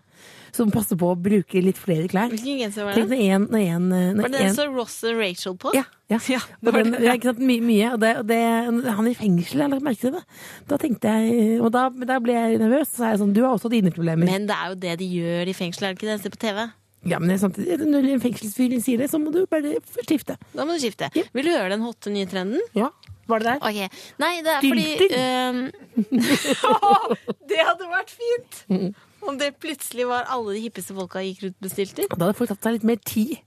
[0.52, 2.32] Så du må passe på å bruke litt flere klær.
[2.32, 3.04] Hvilken genser var det?
[3.12, 5.74] når en, når en, når Var det den en som Ross og Rachel på?
[5.76, 6.18] ja, ja.
[6.32, 7.44] Ja, det den, ja, ikke sant?
[7.44, 7.62] mye.
[7.68, 7.92] mye.
[7.94, 8.40] Og det, og det,
[8.88, 10.24] han i fengsel, jeg la merke til det.
[10.70, 12.96] Da tenkte jeg Og da, da ble jeg nervøs.
[12.96, 14.30] Så er jeg sånn, du har også dine problemer.
[14.30, 16.22] Men det er jo det de gjør i fengsel, er det ikke det?
[16.24, 16.64] Se på TV.
[17.06, 19.76] Ja, men samtidig, når en fengselsfyr sier det, så må du bare
[20.08, 20.38] skifte.
[20.56, 21.12] Da må du skifte.
[21.16, 21.24] Ja.
[21.38, 22.64] Vil du høre den hotte nye trenden?
[22.78, 22.90] Ja,
[23.28, 23.60] var det der?
[23.62, 23.90] Okay.
[24.24, 25.60] Nei, det er fordi um...
[27.52, 28.62] Det hadde vært fint!
[29.28, 32.08] Om det plutselig var alle de hippeste folka gikk rundt med stylter.
[32.14, 33.38] Da hadde folk tatt seg litt mer tid.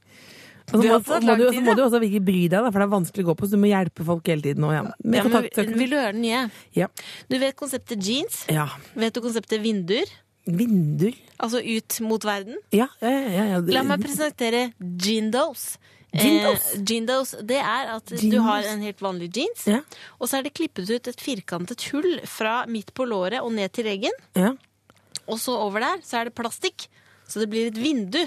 [0.70, 2.86] Og så må, må, du, så må du også virkelig bry deg, da, for det
[2.86, 4.66] er vanskelig å gå på, så du må hjelpe folk hele tiden.
[4.68, 4.82] Og, ja.
[5.02, 6.42] Men Ja, vil du høre den nye?
[6.76, 6.86] ja.
[7.30, 8.44] Du vet konseptet jeans?
[8.52, 8.68] ja.
[8.94, 10.12] Vet du konseptet vinduer?
[10.58, 11.16] Vinduer.
[11.40, 12.58] Altså ut mot verden?
[12.74, 13.44] Ja, ja, ja.
[13.54, 13.60] ja.
[13.72, 15.78] La meg presentere Jeandos.
[16.12, 17.34] Jeandos?
[17.34, 19.80] Eh, det er at du har en helt vanlig jeans, Ja.
[20.18, 23.70] og så er det klippet ut et firkantet hull fra midt på låret og ned
[23.72, 24.16] til reggen.
[24.34, 24.52] Ja.
[25.30, 26.88] Og så over der så er det plastikk,
[27.30, 28.20] så det blir et vindu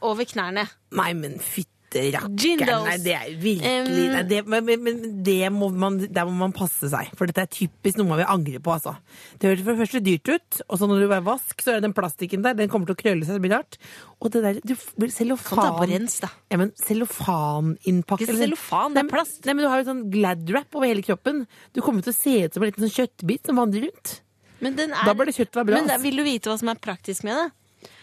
[0.00, 0.64] over knærne.
[0.96, 2.84] Nei, men fytte rakkeren.
[2.86, 6.34] Nei, det er virkelig Um, nei, det, men, men, men det må man, der må
[6.38, 7.10] man passe seg.
[7.18, 8.74] For dette er typisk noe man vil angre på.
[8.74, 8.94] Altså.
[9.38, 11.84] Det høres for det første dyrt ut, og så når du er vask, så er
[11.84, 13.38] den plastikken der, den kommer til å krølle seg.
[13.38, 13.80] Det blir rart.
[14.18, 14.74] Og det der du,
[15.14, 16.30] Cellofan rens, da.
[16.50, 19.42] ja, men Cellofaninnpakke cellofan, det er plast.
[19.46, 21.44] Nei, men du har jo sånn Glad-wrap over hele kroppen.
[21.76, 24.18] Du kommer til å se ut som en liten sånn kjøttbit som vandrer rundt.
[24.64, 26.70] Men den er, Da bør det kjøttet bra, Men da, vil du vite hva som
[26.72, 27.46] er praktisk med det?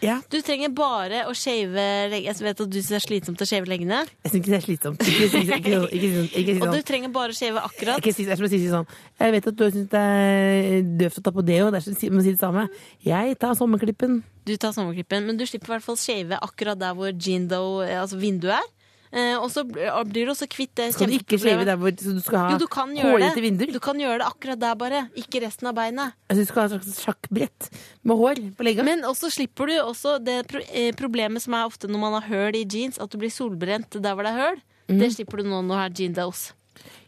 [0.02, 0.20] Ja.
[0.30, 2.30] Du trenger bare å shave leggene.
[2.32, 3.98] Jeg vet at du syns det er slitsomt å shave leggene.
[4.24, 5.02] Jeg syns ikke det er slitsomt.
[5.06, 6.86] Ikke, ikke, ikke, ikke, ikke, ikke, Og du sånn.
[6.90, 8.00] trenger bare å shave akkurat.
[8.00, 8.86] Ikke si, det er si sånn
[9.20, 12.22] Jeg vet at du syns det er døvt å ta på deo, er si- må
[12.24, 12.68] si det samme.
[13.04, 14.22] Jeg tar sommerklippen.
[14.46, 18.20] Du tar sommerklippen, men du slipper i hvert fall shave akkurat der hvor Jindo, altså
[18.20, 18.72] vinduet er.
[19.16, 21.94] Eh, og så blir blir du også kvitt det Skal du ikke shave der hvor
[21.94, 23.72] du skal ha kan hårete vinduer?
[23.72, 25.00] Du kan gjøre det akkurat der, bare.
[25.16, 26.16] Ikke resten av beinet.
[26.28, 27.70] Altså, du skal ha et slags sjakkbrett
[28.04, 28.84] med hår på legga.
[28.84, 32.60] Men også slipper du også det eh, problemet som er ofte når man har høl
[32.60, 34.62] i jeans, at du blir solbrent der hvor det er høl.
[34.90, 35.00] Mm.
[35.00, 36.46] Det slipper du nå når du har jeans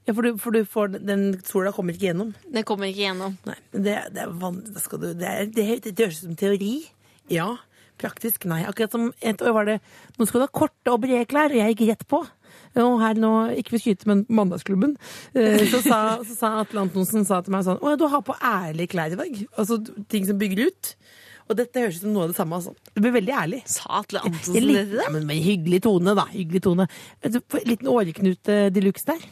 [0.09, 2.33] Ja, for du, for du får den sola kommer ikke gjennom.
[2.49, 3.37] Den kommer ikke gjennom.
[3.45, 6.73] Nei, det, det er det, er, det høres ut som teori.
[7.29, 7.59] Ja.
[7.99, 8.63] Praktisk, nei.
[8.69, 9.79] Akkurat som et år var det
[10.19, 12.23] Nå skal du ha korte og brede klær, og jeg gikk rett på.
[12.79, 14.97] Og her nå, ikke for å skyte, men Mandagsklubben,
[15.35, 18.37] eh, så sa, så sa Atle Antonsen sa til meg sånn Å, du har på
[18.45, 19.41] ærlige klær i dag.
[19.59, 19.81] Altså
[20.13, 20.93] ting som bygger ut.
[21.49, 22.59] Og dette høres ut som noe av det samme.
[22.61, 22.93] Altså.
[22.93, 23.63] Det blir veldig ærlig.
[23.73, 26.29] Sa Atle En Antonsen liten, til ja, men med hyggelig tone, da.
[26.35, 26.89] Hyggelig tone.
[27.25, 29.25] En liten åreknute de luxe der.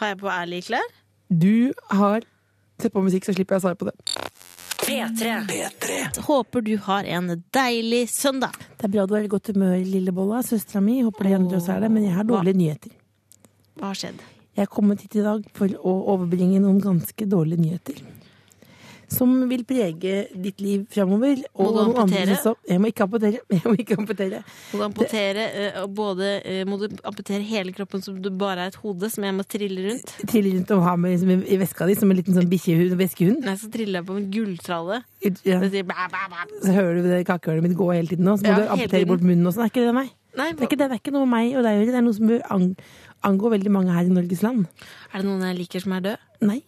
[0.00, 0.92] Har jeg på ærlige klær?
[1.30, 2.26] Du har
[2.82, 3.92] Sett på musikk, så slipper jeg å svare på det.
[4.92, 6.20] P3.
[6.26, 8.56] Håper du har en deilig søndag.
[8.76, 10.42] Det er bra du er i godt humør, Lillebolla.
[10.44, 11.00] Søstera mi.
[11.02, 11.90] Håper det andre også er det.
[11.94, 12.96] Men jeg har dårlige nyheter.
[13.78, 14.20] Hva har skjedd?
[14.52, 18.02] Jeg er kommet hit i dag for å overbringe noen ganske dårlige nyheter.
[19.12, 21.42] Som vil prege ditt liv framover.
[21.58, 22.36] Må du amputere?
[22.40, 23.42] Som, Jeg må ikke amputere.
[23.52, 24.40] Jeg må ikke amputere.
[24.72, 28.72] Må du amputere uh, både uh, Må du amputere hele kroppen som du bare er
[28.72, 30.14] et hode som jeg må trille rundt?
[30.30, 33.44] Trille rundt og ha med liksom, i veska di som en liten sånn bikkjehund, veskehund.
[33.46, 35.02] Nei, så triller jeg på en gulltralle.
[35.22, 35.60] Ja.
[35.62, 35.86] Sier.
[36.64, 38.38] Så hører du det kakehølet mitt gå hele tiden nå.
[38.40, 39.66] Så må Ja, du amputere bort munnen og sånn.
[39.68, 40.08] Er ikke det, nei?
[40.32, 41.92] Nei, Det er ikke, det, det er ikke noe med meg og deg å gjøre.
[41.92, 42.66] Det er noe som bør ang
[43.28, 44.64] angå veldig mange her i Norges land.
[45.12, 46.28] Er det noen jeg liker som er død?
[46.48, 46.58] Nei,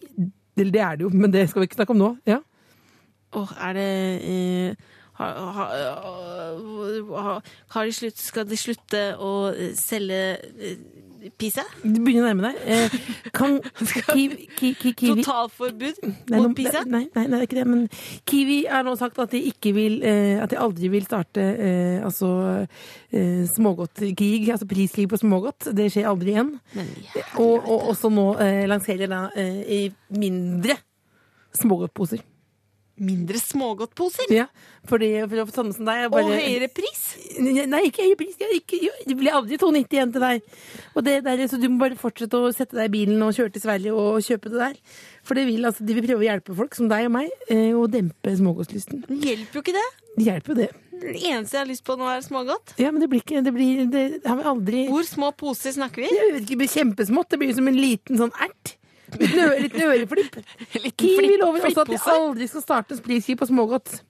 [0.55, 2.11] det, det er det jo, men det skal vi ikke snakke om nå.
[2.27, 2.39] Ja.
[3.35, 3.89] Åh, er det
[4.23, 5.65] eh, har, ha,
[7.21, 7.39] ha,
[7.71, 9.31] har de slutt, Skal de slutte å
[9.79, 10.21] selge
[10.59, 10.79] eh,
[11.39, 11.63] pizza?
[11.83, 12.59] Du begynner å nærme deg.
[12.65, 12.97] Eh,
[13.35, 13.57] kan
[14.11, 16.83] Kiwi, ki, ki, kiwi Totalforbud Nei, mot Pisa?
[16.85, 17.65] Nei, nei, nei, det er ikke det.
[17.71, 17.85] Men
[18.29, 21.97] Kiwi har nå sagt at de ikke vil eh, At de aldri vil starte eh,
[22.05, 22.29] altså
[22.61, 25.71] eh, smågodtkrig, altså priskrig på smågodt.
[25.75, 26.53] Det skjer aldri igjen.
[27.41, 29.81] Og, og også nå eh, lanserer da eh, i
[30.19, 30.77] mindre
[31.55, 32.23] smågodtposer.
[32.95, 34.29] Mindre smågodtposer?
[34.31, 34.45] Ja,
[34.87, 37.01] fordi for sånne som deg bare, Og høyere pris?
[37.43, 38.37] Nei, ikke høyere pris.
[38.55, 40.45] Ikke, det blir aldri 2,90 igjen til deg.
[40.95, 43.51] Og det der, så du må bare fortsette å sette deg i bilen og kjøre
[43.51, 44.79] til Sverige og kjøpe det der.
[45.27, 47.35] For det vil, altså, de vil prøve å hjelpe folk som deg og meg,
[47.75, 49.03] å dempe smågodtlysten.
[49.09, 49.85] Det hjelper jo ikke det.
[50.15, 50.71] Det hjelper jo det.
[50.95, 52.77] Det eneste jeg har lyst på nå, er smågodt.
[52.79, 56.05] Ja, men det blir ikke Det, blir, det har vi aldri Hvor små poser snakker
[56.05, 56.07] vi?
[56.07, 57.29] Jeg vet ikke, Det blir kjempesmått.
[57.33, 58.77] Det blir som en liten sånn ert.
[59.21, 60.35] Øre, liten øreflipp.
[60.99, 64.01] Kiwi lover også at de aldri skal starte en priskrig på smågodt.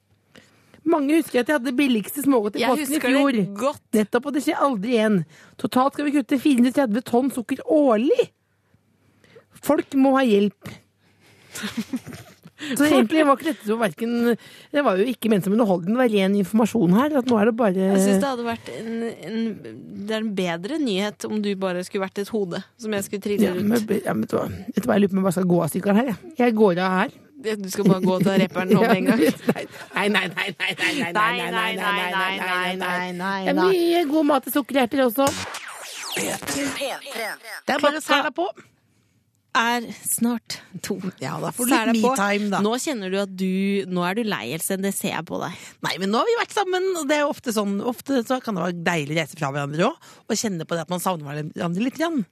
[0.85, 3.31] Mange husker at de hadde det billigste smågodt i Jeg påsken i husker fjor.
[3.33, 3.81] det godt.
[3.97, 5.19] Nettopp, og det skjer aldri igjen.
[5.61, 8.27] Totalt skal vi kutte 430 tonn sukker årlig.
[9.65, 10.69] Folk må ha hjelp.
[12.55, 14.13] Så egentlig var ikke dette så verken
[14.71, 17.17] Det var jo ikke ment som underholdning, det var ren informasjon her.
[17.19, 19.41] At nå er det bare Jeg syns det hadde vært en, en
[20.07, 23.25] Det er en bedre nyhet om du bare skulle vært et hode som jeg skulle
[23.25, 23.65] trille ja, ut.
[23.65, 24.47] men, ja, men, vet du hva?
[24.71, 26.33] Jeg lurer på om jeg bare skal gå av sykkelen her, jeg.
[26.39, 27.15] Jeg går av her.
[27.45, 29.23] Du skal bare gå til rapperen nå med en gang.
[29.25, 34.05] Nei, nei, nei, nei, nei, nei, nei, nei, nei, nei, nei, nei, Det er mye
[34.09, 35.27] god mat til sukkerhjerter også.
[36.15, 36.95] P3.
[37.67, 38.47] Det er bare å sæle på.
[39.55, 40.97] Er snart to.
[41.23, 42.59] Ja, da får du litt metime, da.
[42.65, 44.77] Nå kjenner du at du Nå er du lei, Else.
[44.81, 45.55] Det ser jeg på deg.
[45.85, 48.37] Nei, men nå har vi vært sammen, og det er jo ofte sånn Ofte så
[48.43, 50.99] kan det være deilig å reise fra hverandre òg, og kjenne på det at man
[51.03, 51.95] savner hverandre litt.
[51.95, 52.25] Grann.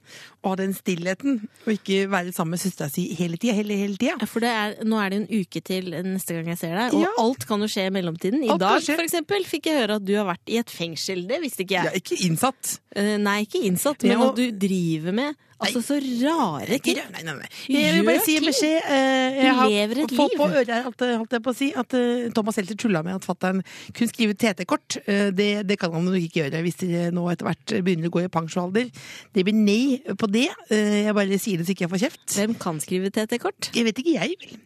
[0.43, 3.53] Og ha den stillheten, og ikke være sammen med søstera si hele tida.
[3.55, 4.17] Hele, hele tida.
[4.19, 6.93] Ja, For det er, nå er det en uke til neste gang jeg ser deg,
[6.97, 7.13] og Ja.
[7.23, 8.43] alt kan jo skje i mellomtiden.
[8.43, 11.23] I Alt dag for eksempel, fikk jeg høre at du har vært i et fengsel.
[11.29, 12.79] Det visste ikke Jeg er ikke innsatt.
[12.95, 15.35] Eh, nei, ikke innsatt, men Ja, og- at du driver med
[15.65, 16.99] altså så rare ting.
[17.13, 17.49] Nei, nei, nei.
[17.73, 18.89] Jeg vil bare si en beskjed.
[18.89, 20.39] eh, Jeg har lever et fått liv.
[20.39, 20.69] på øret
[21.07, 24.11] eh, holdt jeg på å si, at eh, Thomas Seltzer tulla med at fatter'n kunne
[24.13, 24.97] skrive TT-kort.
[25.07, 28.15] Eh, Det, det kan han nok ikke gjøre hvis dere nå etter hvert begynner å
[28.17, 28.91] gå i pensjonsalder.
[29.33, 30.49] Det blir nei på det.
[30.69, 32.27] Eh, Jeg bare sier det så ikke jeg får kjeft.
[32.37, 33.71] Hvem kan skrive TT-kort?
[33.73, 34.59] Jeg vet ikke, jeg vil.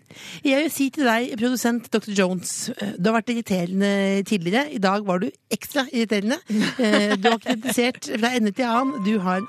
[0.44, 2.10] Jeg vil si til deg, produsent Dr.
[2.16, 2.54] Jones,
[2.98, 4.64] du har vært irriterende tidligere.
[4.74, 6.40] I dag var du ekstra irriterende.
[6.48, 9.04] Du har kritisert fra ende til annen.
[9.06, 9.44] Du har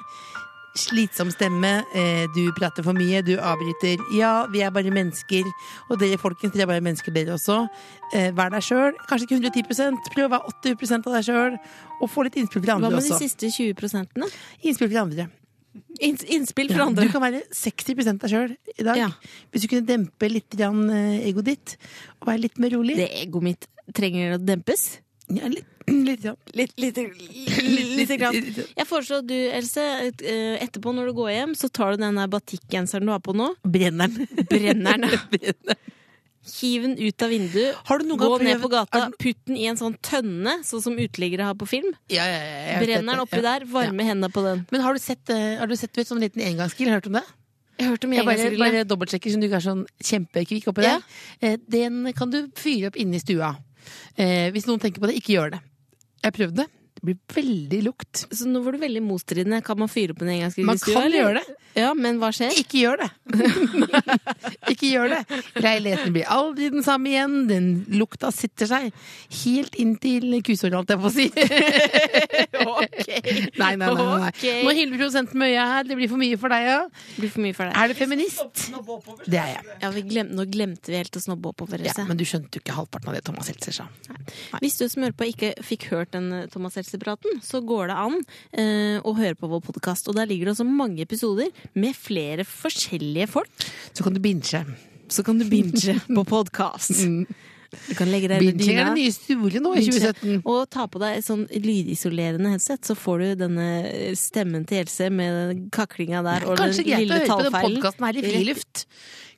[0.79, 3.99] slitsom stemme, eh, du prater for mye, du avbryter.
[4.17, 5.47] Ja, vi er bare mennesker.
[5.91, 7.59] Og dere folkens, dere er bare mennesker dere også.
[8.15, 8.95] Eh, Vær deg sjøl.
[9.09, 11.59] Kanskje ikke 110 prøv å være 80% av deg sjøl.
[12.01, 14.31] Og få litt innspill fra Hva andre med de siste 20 prosentene?
[14.63, 15.29] Innspill fra andre.
[16.01, 17.07] Inns- Innspill fra Ja, andre.
[17.07, 18.97] Du kan være 60 deg sjøl i dag.
[18.97, 19.09] Ja.
[19.53, 21.77] Hvis du kunne dempe litt eh, egoet ditt,
[22.21, 22.97] og være litt mer rolig.
[22.97, 24.99] Det egoet mitt trenger å dempes.
[25.29, 25.49] Ja.
[25.49, 25.67] Litt,
[26.11, 27.05] lite,
[27.99, 28.39] lite grann.
[28.77, 29.85] Jeg foreslår at du, Else,
[30.23, 33.53] eh, etterpå når du går hjem, så tar du den batikkgenseren du har på nå,
[33.67, 34.27] Brenneren.
[34.51, 35.09] Brenneren.
[35.35, 35.79] brenner
[36.49, 39.57] hiv den ut av vinduet, Har du noen gå ned på gata, du- putt den
[39.61, 41.91] i en sånn tønne, sånn som uteliggere har på film.
[42.09, 44.67] Ja, ja, ja, jeg Brenner den oppi der, varme hendene på den.
[44.73, 46.89] Men har du sett, eh, har du sett sånn liten engangsgrill?
[46.89, 47.25] Hørt om det?
[47.79, 50.99] Jeg hørte om Jeg bare, bare dobbeltsjekker siden du ikke er sånn kjempekvikk oppi Ja.
[50.99, 51.53] der.
[51.53, 53.57] Eh, Den kan du fyre opp inne i stua.
[54.17, 55.61] Eh, Hvis noen tenker på det, ikke gjør det.
[56.25, 56.67] Jeg prøvde
[56.99, 57.07] det.
[57.07, 58.27] Blir veldig lukt.
[58.31, 59.63] Så nå var du veldig motstridende.
[59.65, 61.19] Kan man fyre opp en engangsgrille Man kan eller?
[61.19, 61.57] gjøre det.
[61.79, 62.57] Ja, men hva skjer?
[62.59, 63.09] Ikke gjør det!
[64.73, 65.19] ikke gjør det.
[65.63, 67.37] Leiligheten blir aldri den samme igjen.
[67.51, 67.69] Den
[68.01, 68.89] lukta sitter seg
[69.45, 71.29] helt inn til kusåret, holdt jeg på å si.
[73.59, 73.89] Nei, nei, nei.
[73.95, 74.29] nei.
[74.29, 74.43] Ok.
[74.65, 75.87] Nå hyller produsenten med øya her.
[75.89, 76.79] Det blir for mye for deg, ja.
[76.89, 77.79] Det blir for mye for deg.
[77.79, 78.65] Er du feminist?
[79.29, 79.63] Det er jeg.
[79.83, 81.83] Ja, vi glem, nå glemte vi helt å snobbe oppover.
[81.87, 83.89] Ja, men du skjønte jo ikke halvparten av det Thomas Seltzer sa.
[84.63, 87.99] Hvis du som hører på ikke fikk hørt den Thomas Thomas Seltzer-praten, så går det
[88.01, 88.17] an
[88.57, 90.09] eh, å høre på vår podkast.
[90.09, 93.69] Og der ligger det også mange episoder med flere forskjellige folk.
[93.93, 94.65] Så kan du binche.
[95.13, 97.05] Så kan du binge på podkast.
[97.69, 98.85] Du kan legge deg under er dyna.
[98.89, 100.39] det nye stolen nå i 2017.
[100.49, 103.69] Og ta på deg et sånn lydisolerende headset, så får du denne
[104.17, 107.77] stemmen til Else med den kaklinga der og Kanskje greit å høre på den tallfeilen.
[107.77, 108.87] podkasten her i friluft.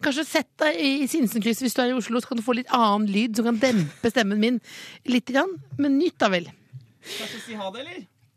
[0.01, 2.71] Kanskje sett deg i Sinsenkrysset hvis du er i Oslo, så kan du få litt
[2.73, 4.63] annen lyd som kan dempe stemmen min
[5.11, 5.27] litt.
[5.31, 5.59] Grann.
[5.79, 6.47] Men nytt, da vel.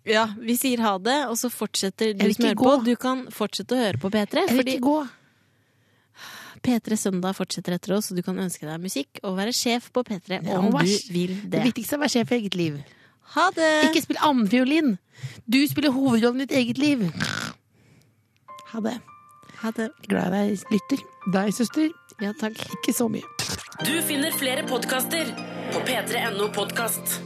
[0.04, 2.72] Ja, vi sier ha det, og så fortsetter du som hører på.
[2.84, 4.42] Du kan fortsette å høre på P3.
[4.44, 4.98] Jeg vil Fordi ikke gå.
[6.64, 10.04] P3 Søndag fortsetter etter oss, og du kan ønske deg musikk og være sjef på
[10.08, 10.78] P3 Ja, om du
[11.12, 11.64] vil Det det.
[11.68, 12.78] viktigste er å være sjef i eget liv.
[13.36, 13.72] Ha det!
[13.90, 14.94] Ikke spill annenfiolin.
[15.48, 17.04] Du spiller hovedrollen i ditt eget liv.
[18.72, 18.96] Ha det.
[19.64, 19.90] Ha det.
[20.08, 21.04] Glad i deg, lytter.
[21.34, 21.92] Deg, søster.
[22.22, 22.60] Ja, takk.
[22.80, 23.24] Ikke så mye.
[23.84, 25.32] Du finner flere podkaster
[25.74, 27.20] på p3.no podkast.